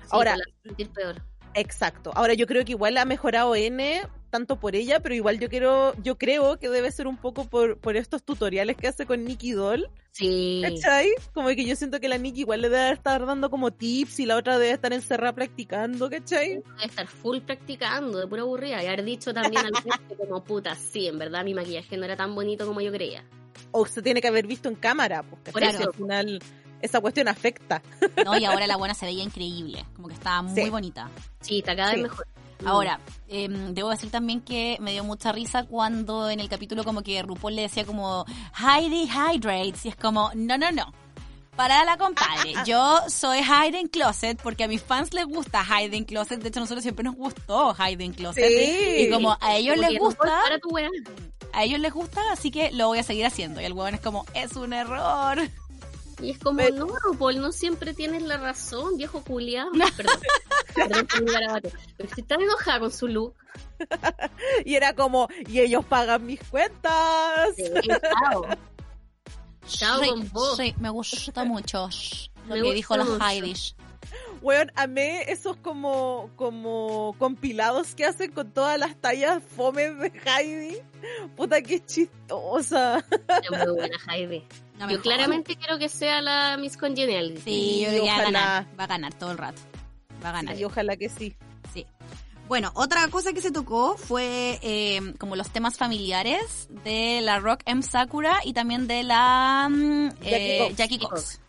[0.01, 1.23] Sí, Ahora- la peor.
[1.55, 2.11] Exacto.
[2.17, 4.03] Ahora yo creo que igual ha mejorado N
[4.33, 7.77] tanto por ella, pero igual yo quiero, yo creo que debe ser un poco por,
[7.79, 9.91] por estos tutoriales que hace con Nicky Doll.
[10.11, 10.63] Sí.
[10.65, 11.11] ¿Cachai?
[11.35, 14.27] Como que yo siento que la Nikki igual le debe estar dando como tips y
[14.27, 16.57] la otra debe estar encerrada practicando, ¿cachai?
[16.57, 18.83] Debe estar full practicando, de pura aburrida.
[18.83, 22.35] Y haber dicho también al como puta, sí, en verdad mi maquillaje no era tan
[22.35, 23.25] bonito como yo creía.
[23.71, 25.53] O se tiene que haber visto en cámara, pues, ¿cachai?
[25.53, 25.91] Por Si eso.
[25.91, 26.39] al final
[26.81, 27.81] esa cuestión afecta.
[28.25, 30.69] No, y ahora la buena se veía increíble, como que estaba muy Sí.
[30.71, 31.11] bonita.
[31.41, 32.03] Sí, está cada vez Sí.
[32.03, 32.27] mejor.
[32.65, 37.03] Ahora, em, debo decir también que me dio mucha risa cuando en el capítulo como
[37.03, 38.25] que RuPaul le decía como
[38.59, 40.93] Heidi Hydrates y es como, no, no, no.
[41.57, 46.41] Para la compadre, yo soy Hayden Closet porque a mis fans les gusta Hayden Closet.
[46.41, 48.49] De hecho, a nosotros siempre nos gustó Hayden Closet.
[48.49, 49.03] Sí.
[49.03, 50.71] Y como a ellos Como les gusta, Para tu
[51.53, 53.61] a ellos les gusta, así que lo voy a seguir haciendo.
[53.61, 55.39] Y el huevón es como, es un error.
[56.23, 59.71] Y es como, Pero- no, RuPaul, no siempre tienes la razón, viejo culiado.
[59.97, 60.21] Perdón,
[60.75, 61.71] perdón por mi garabato.
[61.97, 63.35] Pero si estás enojada con su look,
[64.65, 67.51] Y era como, y ellos pagan mis cuentas.
[67.57, 68.47] sí, chao.
[69.67, 70.57] Chao sí, con vos.
[70.57, 71.89] sí, me gusta mucho
[72.49, 73.05] lo Me que dijo la.
[73.31, 73.55] Heidi.
[74.41, 80.79] Weón, amé esos como, como compilados que hacen con todas las tallas fomes de Heidi.
[81.37, 82.99] Puta, qué chistosa.
[83.43, 84.45] Es muy buena Heidi.
[84.87, 85.03] La Yo mejor.
[85.03, 87.41] claramente quiero que sea la Miss Congeniality.
[87.41, 88.41] Sí, yo creo que va a ojalá.
[88.41, 88.67] ganar.
[88.81, 89.61] Va a ganar todo el rato.
[90.25, 90.59] Va a ganar.
[90.59, 91.35] Y ojalá que sí.
[91.73, 91.87] Sí.
[92.49, 97.61] Bueno, otra cosa que se tocó fue eh, como los temas familiares de la Rock
[97.65, 100.77] M Sakura y también de la mm, Jackie eh, Cox.
[100.77, 101.41] Jackie Cox.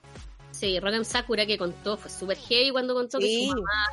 [0.51, 3.91] Sí, Rogan Sakura que contó, fue súper heavy cuando contó que su mamá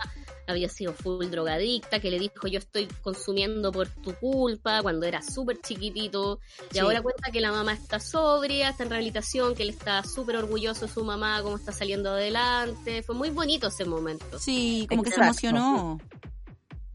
[0.50, 5.22] había sido full drogadicta, que le dijo yo estoy consumiendo por tu culpa cuando era
[5.22, 6.40] súper chiquitito
[6.70, 6.78] y Sí.
[6.80, 10.86] ahora cuenta que la mamá está sobria, está en rehabilitación, que él está súper orgulloso
[10.86, 14.38] de su mamá, cómo está saliendo adelante, fue muy bonito ese momento.
[14.38, 15.98] Sí, como que se emocionó.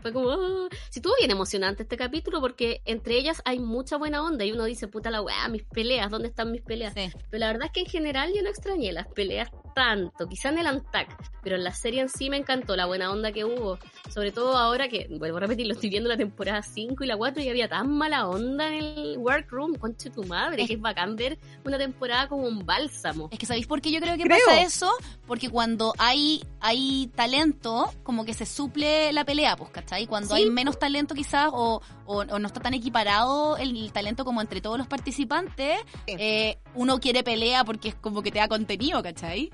[0.05, 0.67] Fue como, ah.
[0.91, 4.65] sí, estuvo bien emocionante este capítulo porque entre ellas hay mucha buena onda y uno
[4.65, 6.93] dice, puta la weá, mis peleas, ¿dónde están mis peleas?
[6.93, 7.09] Sí.
[7.31, 10.59] Pero la verdad es que en general yo no extrañé las peleas tanto, quizá en
[10.59, 11.09] el Antac,
[11.41, 13.79] pero en la serie en sí me encantó la buena onda que hubo.
[14.13, 17.17] Sobre todo ahora que, vuelvo a repetir, lo estoy viendo la temporada 5 y la
[17.17, 21.15] 4 y había tan mala onda en el workroom, conche tu madre, que es bacán
[21.15, 23.29] ver una temporada como un bálsamo.
[23.31, 24.37] Es que ¿sabéis por qué yo creo que Creo.
[24.45, 24.91] pasa eso?
[25.25, 29.94] Porque cuando hay, hay talento, como que se suple la pelea, pues, ¿cachai?
[30.07, 30.43] Cuando Sí.
[30.43, 34.61] hay menos talento quizás o, o, o no está tan equiparado el, talento como entre
[34.61, 35.77] todos los participantes,
[36.07, 36.15] Sí.
[36.19, 39.51] eh, uno quiere pelea porque es como que te da contenido, ¿cachai?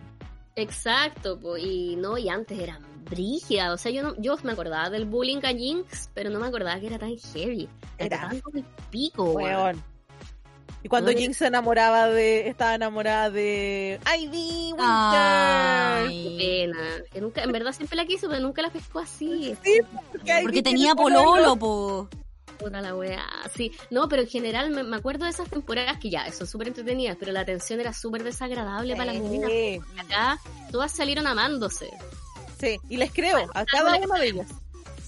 [0.56, 4.89] Exacto, po, y no, y antes eran brígidas, o sea, yo no, yo me acordaba
[4.89, 7.70] del bullying a Jinx, pero no me acordaba que era tan heavy.
[7.98, 8.30] Era.
[8.30, 8.42] Tan
[8.89, 9.82] pico, weón.
[10.84, 14.82] Y cuando Jinx se enamoraba de, estaba enamorada de Ivy Winter.
[14.88, 16.24] Ay.
[16.24, 17.04] Qué pena.
[17.12, 19.56] Que nunca, en verdad siempre la quiso, pero nunca la pescó así.
[19.64, 19.80] Sí,
[20.12, 22.10] porque, Porque tenía pololo, po.
[22.58, 23.26] Puta la weá.
[23.56, 26.68] Sí, no, pero en general me, me acuerdo de esas temporadas que ya, son súper
[26.70, 29.50] entretenidas, pero la atención era súper desagradable para las meninas.
[29.50, 30.40] Sí, Acá
[30.72, 31.90] todas salieron amándose.
[32.60, 34.48] sí, y les creo a cada una de ellas.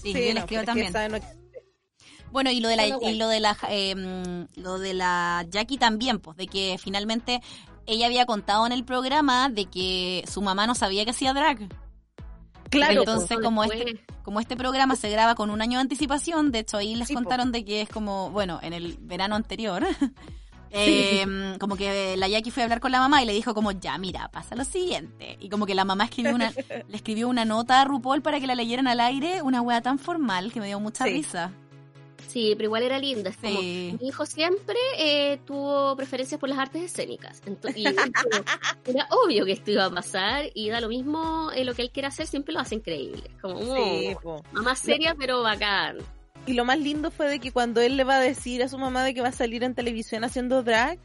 [0.02, 1.22] Sí, Sí, yo no, les creo pero es que también.
[2.34, 5.78] Bueno, y lo de la, y lo de la, eh, mm, lo de la Jackie
[5.78, 7.40] también, pues, de que finalmente
[7.86, 11.68] ella había contado en el programa de que su mamá no sabía que hacía drag.
[12.70, 13.42] Claro, Entonces, po.
[13.44, 16.96] como este, como este programa se graba con un año de anticipación, de hecho ahí
[16.96, 17.20] les Sí, po.
[17.20, 19.86] contaron de que es como, bueno, en el verano anterior,
[20.70, 23.70] eh, como que la Jackie fue a hablar con la mamá y le dijo como,
[23.70, 25.36] ya, mira, pasa lo siguiente.
[25.40, 26.50] Y como que la mamá escribió una,
[26.88, 30.00] le escribió una nota a RuPaul para que la leyeran al aire, una wea tan
[30.00, 31.10] formal que me dio mucha Sí.
[31.12, 31.52] risa.
[32.34, 33.30] Sí, pero igual era linda.
[33.30, 33.96] Es como, Sí.
[34.00, 37.40] mi hijo siempre eh, tuvo preferencias por las artes escénicas.
[37.46, 37.84] Entonces, y
[38.90, 41.90] era obvio que esto iba a pasar y da lo mismo eh, lo que él
[41.92, 43.30] quiere hacer, siempre lo hace increíble.
[43.40, 44.42] Como, Sí, oh, po.
[44.50, 45.98] mamá seria, pero bacán.
[46.46, 48.78] Y lo más lindo fue de que cuando él le va a decir a su
[48.78, 50.98] mamá de que va a salir en televisión haciendo drag,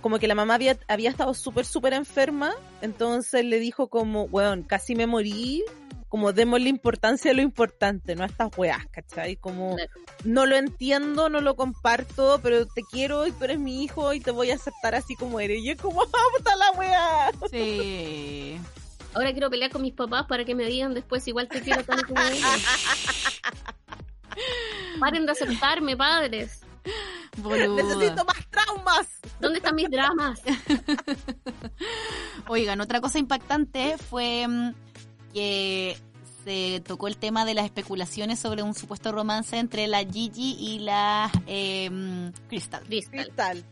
[0.00, 4.64] como que la mamá había, había estado súper, súper enferma, entonces le dijo como, weón,
[4.64, 5.62] casi me morí,
[6.12, 9.36] como démosle importancia a lo importante, no a estas weas, ¿cachai?
[9.36, 9.78] Como,
[10.24, 14.20] no lo entiendo, no lo comparto, pero te quiero y tú eres mi hijo y
[14.20, 15.60] te voy a aceptar así como eres.
[15.60, 17.30] Y es como, ¡ah, puta la wea!
[17.50, 18.60] Sí.
[19.14, 22.06] Ahora quiero pelear con mis papás para que me digan después igual te quiero tanto
[22.06, 22.44] como ellos.
[25.00, 26.60] Paren de aceptarme, padres.
[27.38, 27.84] Boluda.
[27.84, 29.08] Necesito más traumas.
[29.40, 30.42] ¿Dónde están mis dramas?
[32.48, 34.74] Oigan, otra cosa impactante fue mm,
[35.32, 35.96] que
[36.44, 40.80] se tocó el tema de las especulaciones sobre un supuesto romance entre la Gigi y
[40.80, 41.90] la eh,
[42.48, 42.82] Crystal.
[42.84, 43.24] Crystal.
[43.24, 43.64] Cristal.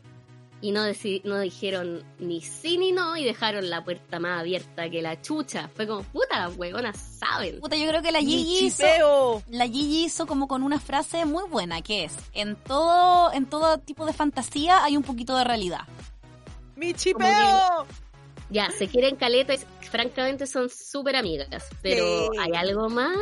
[0.62, 0.82] Y no,
[1.24, 5.70] no dijeron ni sí ni no y dejaron la puerta más abierta que la chucha.
[5.74, 7.60] Fue como, puta, las huevonas saben.
[7.60, 9.42] Puta, yo creo que la Gigi hizo, chipeo.
[9.48, 13.78] la Gigi hizo como con una frase muy buena, que es, en todo, en todo
[13.78, 15.80] tipo de fantasía hay un poquito de realidad.
[16.76, 17.86] Mi chipeo.
[18.50, 19.58] Ya, se quieren caleta y
[19.90, 21.64] francamente son súper amigas.
[21.82, 22.38] Pero Sí.
[22.40, 23.16] ¿hay algo más?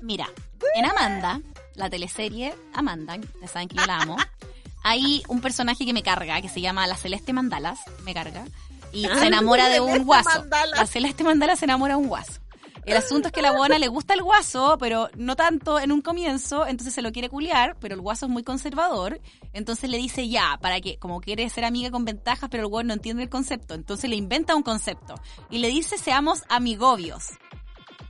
[0.00, 0.28] Mira,
[0.74, 1.40] en Amanda,
[1.74, 4.16] la teleserie Amanda, ya saben que yo la amo,
[4.84, 8.44] hay un personaje que me carga, que se llama la Celeste Mandalas, me carga,
[8.92, 10.38] y Ah, se enamora de un Celeste guaso.
[10.40, 10.78] Mandalas.
[10.80, 12.40] La Celeste Mandala se enamora de un guaso.
[12.86, 16.00] El asunto es que la buena le gusta el guaso, pero no tanto en un
[16.00, 19.20] comienzo, entonces se lo quiere culiar, pero el guaso es muy conservador,
[19.52, 22.86] entonces le dice ya, para que, como quiere ser amiga con ventajas, pero el guaso
[22.88, 25.14] no entiende el concepto, entonces le inventa un concepto
[25.50, 27.28] y le dice seamos amigobios.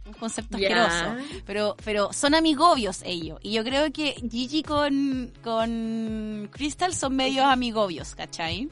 [0.06, 0.84] Un concepto Ya.
[0.86, 1.42] asqueroso.
[1.46, 3.38] Pero, pero son amigobios ellos.
[3.42, 8.68] Y yo creo que Gigi con, con Crystal son medios amigobios, ¿cachai?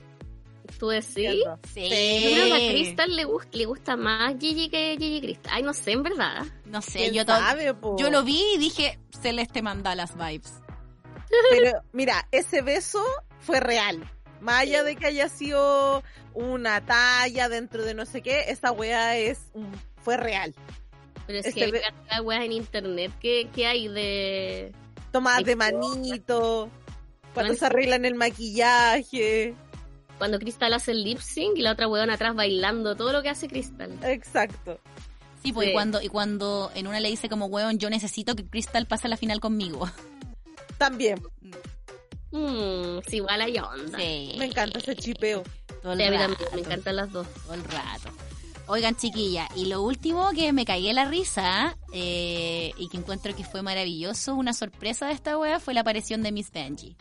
[0.78, 1.14] ¿Tú decís?
[1.74, 1.88] Sí.
[2.24, 5.52] Yo creo que a Crystal le, gust- le gusta más Gigi que Gigi Crystal.
[5.54, 6.44] Ay, no sé, en verdad.
[6.66, 10.52] No sé, ¿Quién yo, sabe, yo lo vi y dije, Celeste Mandalas vibes.
[11.50, 13.02] Pero mira, ese beso
[13.40, 14.08] fue real.
[14.40, 19.16] Más allá de que haya sido una talla dentro de no sé qué, esa wea
[19.18, 19.72] es un-
[20.02, 20.54] fue real.
[21.26, 24.72] Pero es Este que hay ve- cantidad de weas en internet que, que hay de...
[25.10, 26.70] Tomadas de manito,
[27.34, 29.54] cuando se arreglan el maquillaje.
[30.18, 33.28] Cuando Crystal hace el lip sync y la otra weón atrás bailando todo lo que
[33.28, 33.90] hace Crystal.
[34.02, 34.78] Exacto.
[35.42, 38.44] Sí, pues y cuando, y cuando en una le dice como, weón, yo necesito que
[38.44, 39.88] Crystal pase a la final conmigo.
[40.78, 41.20] También.
[42.30, 43.98] Mmm, sí, igual hay onda.
[43.98, 44.34] Sí.
[44.38, 45.42] Me encanta ese chipeo.
[45.82, 46.34] Todo el Sí, a mí rato.
[46.34, 47.26] también, me encantan las dos.
[47.44, 48.10] todo el rato.
[48.66, 53.42] Oigan, chiquilla, y lo último que me cagué la risa eh, y que encuentro que
[53.44, 56.94] fue maravilloso, una sorpresa de esta wea, fue la aparición de Miss Benji.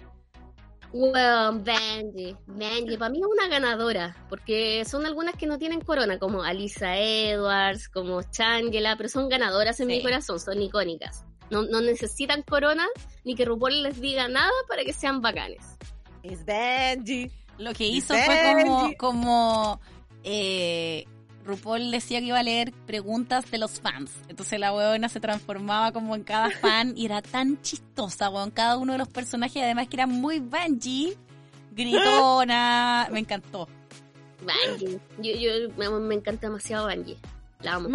[0.94, 2.36] Weón, Benji.
[2.48, 6.98] Benji, para mí es una ganadora, porque son algunas que no tienen corona, como Alisa
[6.98, 9.98] Edwards, como Changela, pero son ganadoras en Sí.
[9.98, 11.26] mi corazón, son icónicas.
[11.50, 12.86] No, no necesitan corona,
[13.24, 15.64] ni que RuPaul les diga nada para que sean bacanes.
[16.24, 17.32] Es Benji.
[17.58, 19.82] Lo que hizo fue como, como
[20.24, 21.06] eh,
[21.48, 24.12] RuPaul decía que iba a leer preguntas de los fans.
[24.28, 28.52] Entonces la weona se transformaba como en cada fan y era tan chistosa, weón.
[28.52, 31.16] Cada uno de los personajes, además que era muy Benji,
[31.72, 33.08] gritona.
[33.12, 33.68] Me encantó.
[34.46, 35.00] Benji.
[35.22, 37.18] Yo, yo me, encanta demasiado Benji.
[37.62, 37.90] La amo.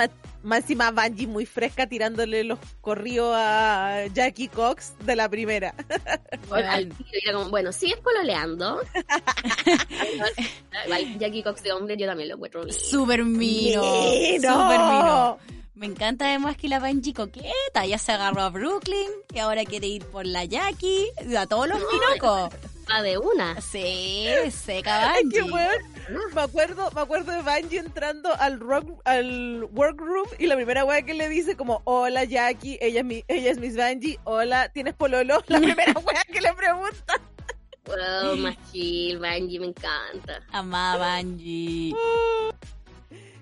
[1.28, 5.74] Muy fresca tirándole los corridos a Jackie Cox de la primera.
[6.50, 8.80] Era como, bueno, sigues pololeando.
[10.86, 12.76] Igual, Jackie Cox de hombre, yo también lo encuentro bien.
[12.76, 13.82] Súper mino.
[13.82, 14.52] ¡Mino!
[14.52, 15.38] Súper mino.
[15.74, 19.86] Me encanta además que la Benji coqueta, ya se agarró a Brooklyn y ahora quiere
[19.86, 22.52] ir por la Jackie, a todos los minocos.
[22.90, 23.60] Va de una.
[23.60, 25.36] Sí, seca Ay, Benji.
[25.36, 26.32] qué weón.
[26.34, 31.02] Me acuerdo, me acuerdo de Bungie entrando al rock, al workroom y la primera wea
[31.02, 34.94] que le dice como hola Jackie, ella es mi, ella es Miss Bungie, hola, ¿tienes
[34.94, 35.42] pololo?
[35.48, 37.20] La primera wea que le pregunta.
[37.86, 40.40] Wow, más chill, Benji, me encanta.
[40.50, 41.94] Amada Benji.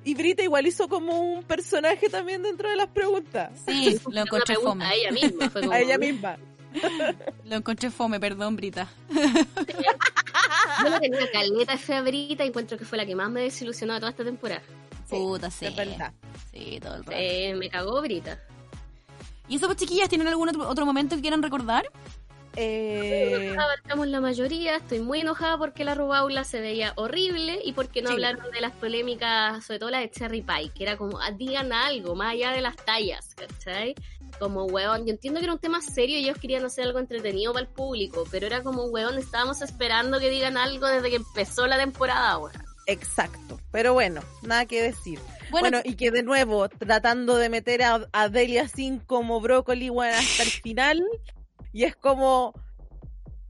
[0.02, 3.50] Y Brita igual hizo como un personaje también dentro de las preguntas.
[3.66, 5.50] Sí, lo encontré a ella misma.
[5.50, 6.38] Fue como, A ella misma.
[7.44, 8.88] Lo encontré fome, perdón, Brita.
[9.10, 13.42] Yo le tenía una caleta de febrita y encuentro que fue la que más me
[13.42, 14.62] desilusionó de toda esta temporada.
[15.08, 15.66] Puta, sí.
[16.52, 17.12] Sí, todo el rato.
[17.18, 18.38] Eh, me cagó Brita.
[19.48, 21.84] ¿Y eso, pues, chiquillas, tienen algún otro, otro momento que quieran recordar?
[22.56, 24.76] Eh, Abarcamos la mayoría.
[24.76, 28.14] Estoy muy enojada porque la Rubaula se veía horrible y porque no Sí.
[28.14, 31.72] hablaron de las polémicas, sobre todo la de Cherry Pie, que era como, ah, digan
[31.72, 33.94] algo, más allá de las tallas, ¿cachai?
[34.40, 37.52] Como, weón, yo entiendo que era un tema serio y ellos querían hacer algo entretenido
[37.52, 41.66] para el público, pero era como, weón, estábamos esperando que digan algo desde que empezó
[41.66, 42.64] la temporada ahora.
[42.86, 43.60] exacto.
[43.70, 45.20] Pero bueno, nada que decir.
[45.50, 49.90] Bueno, Bueno, y que de nuevo, tratando de meter a, a Delia Sin como brócoli
[49.90, 51.04] bueno, hasta el final.
[51.72, 52.54] Y es como.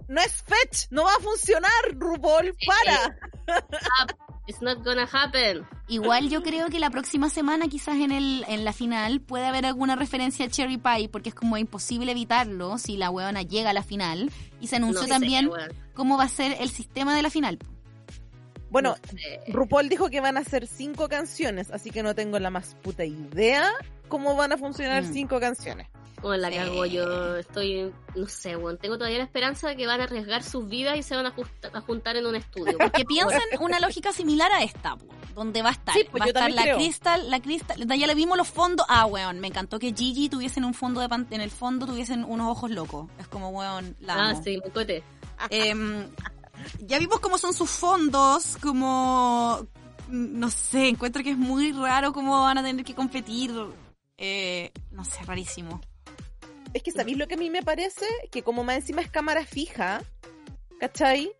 [0.08, 3.16] No es fetch, no va a funcionar, RuPaul, para.
[4.50, 5.64] It's not gonna happen.
[5.86, 9.64] igual yo creo que la próxima semana, quizás en el en la final, puede haber
[9.64, 13.72] alguna referencia a Cherry Pie, porque es como imposible evitarlo si la huevona llega a
[13.72, 14.30] la final.
[14.60, 15.50] Y se anunció No también
[15.94, 17.58] cómo va a ser el sistema de la final.
[18.70, 19.40] Bueno, No sé.
[19.52, 23.04] RuPaul dijo que van a ser cinco canciones, así que no tengo la más puta
[23.04, 23.70] idea
[24.08, 25.12] cómo van a funcionar Mm.
[25.12, 25.86] cinco canciones.
[26.20, 26.56] Como la Sí.
[26.56, 30.42] cago yo, estoy, no sé, weón, tengo todavía la esperanza de que van a arriesgar
[30.42, 32.76] sus vidas y se van a, justa- a juntar en un estudio.
[32.94, 35.94] Que piensen una lógica similar a esta, po, donde va a estar.
[35.94, 36.76] Sí, pues va a estar la creo.
[36.76, 38.84] Crystal, la Crystal, ya le vimos los fondos.
[38.90, 42.24] Ah, weón, me encantó que Gigi tuviesen un fondo de pan- en el fondo tuviesen
[42.24, 43.08] unos ojos locos.
[43.18, 45.02] Es como, weón, la ah, sí, cote.
[45.48, 46.06] Em,
[46.80, 49.66] ya vimos cómo son sus fondos, como
[50.08, 53.52] no sé, encuentro que es muy raro cómo van a tener que competir.
[54.18, 55.80] Eh, no sé, rarísimo.
[56.72, 58.06] Es que, ¿sabéis lo que a mí me parece?
[58.30, 60.02] Que como más encima es cámara fija,
[60.78, 61.32] ¿cachai?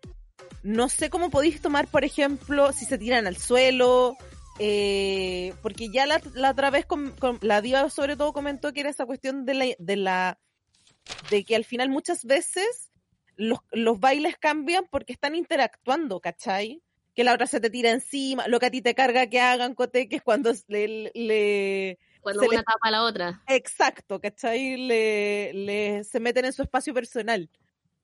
[0.63, 4.17] No sé cómo podéis tomar, por ejemplo, si se tiran al suelo,
[4.59, 6.85] eh, porque ya la, otra vez
[7.41, 10.39] la diva sobre todo comentó que era esa cuestión de la, de la
[11.29, 12.91] de que al final muchas veces
[13.35, 16.83] los, los bailes cambian porque están interactuando, ¿cachai?
[17.15, 19.73] Que la otra se te tira encima, lo que a ti te carga que hagan
[19.73, 23.43] coteques cuando le, le, Cuando Se una le- tapa a la otra.
[23.47, 24.77] Exacto, ¿cachai?
[24.77, 27.49] Le, le- se meten en su espacio personal,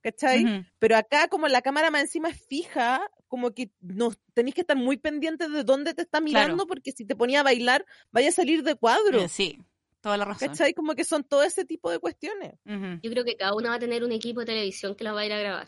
[0.02, 0.44] ¿cachai?
[0.46, 0.66] Ujú.
[0.80, 4.78] Pero acá, como la cámara más encima es fija, como que no, tenéis que estar
[4.78, 8.32] muy pendientes de dónde te está mirando, porque si te ponía a bailar, vaya a
[8.32, 9.60] salir de cuadro, Eh, sí,
[10.02, 10.48] toda la razón.
[10.50, 10.74] ¿cachai?
[10.74, 12.54] Como que son todo ese tipo de cuestiones.
[12.66, 15.22] Yo creo que cada una va a tener un equipo de televisión que la va
[15.22, 15.68] a ir a grabar.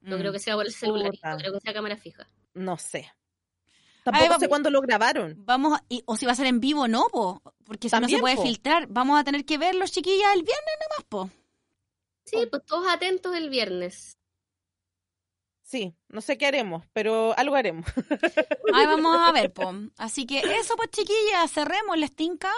[0.00, 0.20] No Mm.
[0.20, 2.26] creo que sea por el celular, no creo que sea cámara fija.
[2.54, 3.10] No sé.
[4.04, 5.34] Tampoco vamos- sé cuándo lo grabaron.
[5.44, 8.00] Vamos, a- y- o si va a ser en vivo o no, po, porque si
[8.00, 8.42] no se puede po.
[8.42, 11.30] filtrar, vamos a tener que ver los chiquillas el viernes nomás, po.
[12.24, 14.16] Sí, pues todos atentos el viernes.
[15.62, 17.86] Sí, no sé qué haremos, pero algo haremos.
[18.72, 19.70] Ahí vamos a ver, po.
[19.98, 22.50] Así que eso, pues chiquillas, cerremos, ¿les tinca?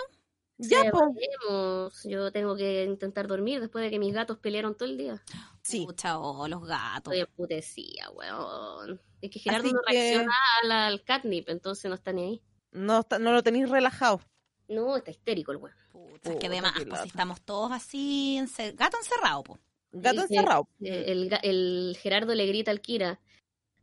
[0.68, 2.02] Ya, veremos.
[2.04, 5.22] Yo tengo que intentar dormir después de que mis gatos pelearon todo el día.
[5.62, 5.84] Sí.
[5.86, 7.12] Pucha, oh, los gatos.
[7.14, 9.00] Estoy emputecida, weón.
[9.20, 10.32] Es que Gerardo Así no que- reacciona
[10.62, 12.42] al, al catnip, entonces no está ni ahí.
[12.72, 14.20] No, está- no lo tenéis relajado.
[14.68, 15.76] No, está histérico el weón.
[15.92, 17.02] Pucha, es que Puta, además, pues lata.
[17.02, 19.58] si estamos todos así, ence- gato encerrado, po.
[19.92, 20.68] Gato El encerrado.
[20.82, 23.18] eh, el Gerardo le grita al Kira,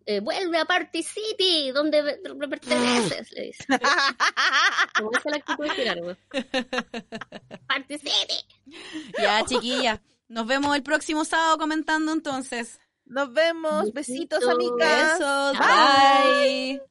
[0.07, 2.01] eh, vuelve a Party City, donde
[2.49, 3.65] perteneces, le dice.
[4.97, 6.17] Como esa es la actitud de Gerardo.
[7.67, 8.79] Party City.
[9.19, 10.01] Ya, chiquilla.
[10.29, 12.79] Nos vemos el próximo sábado comentando entonces.
[13.05, 13.91] Nos vemos.
[13.91, 14.39] Besitos.
[14.39, 15.19] Besitos, amigas.
[15.19, 16.81] Besos, bye.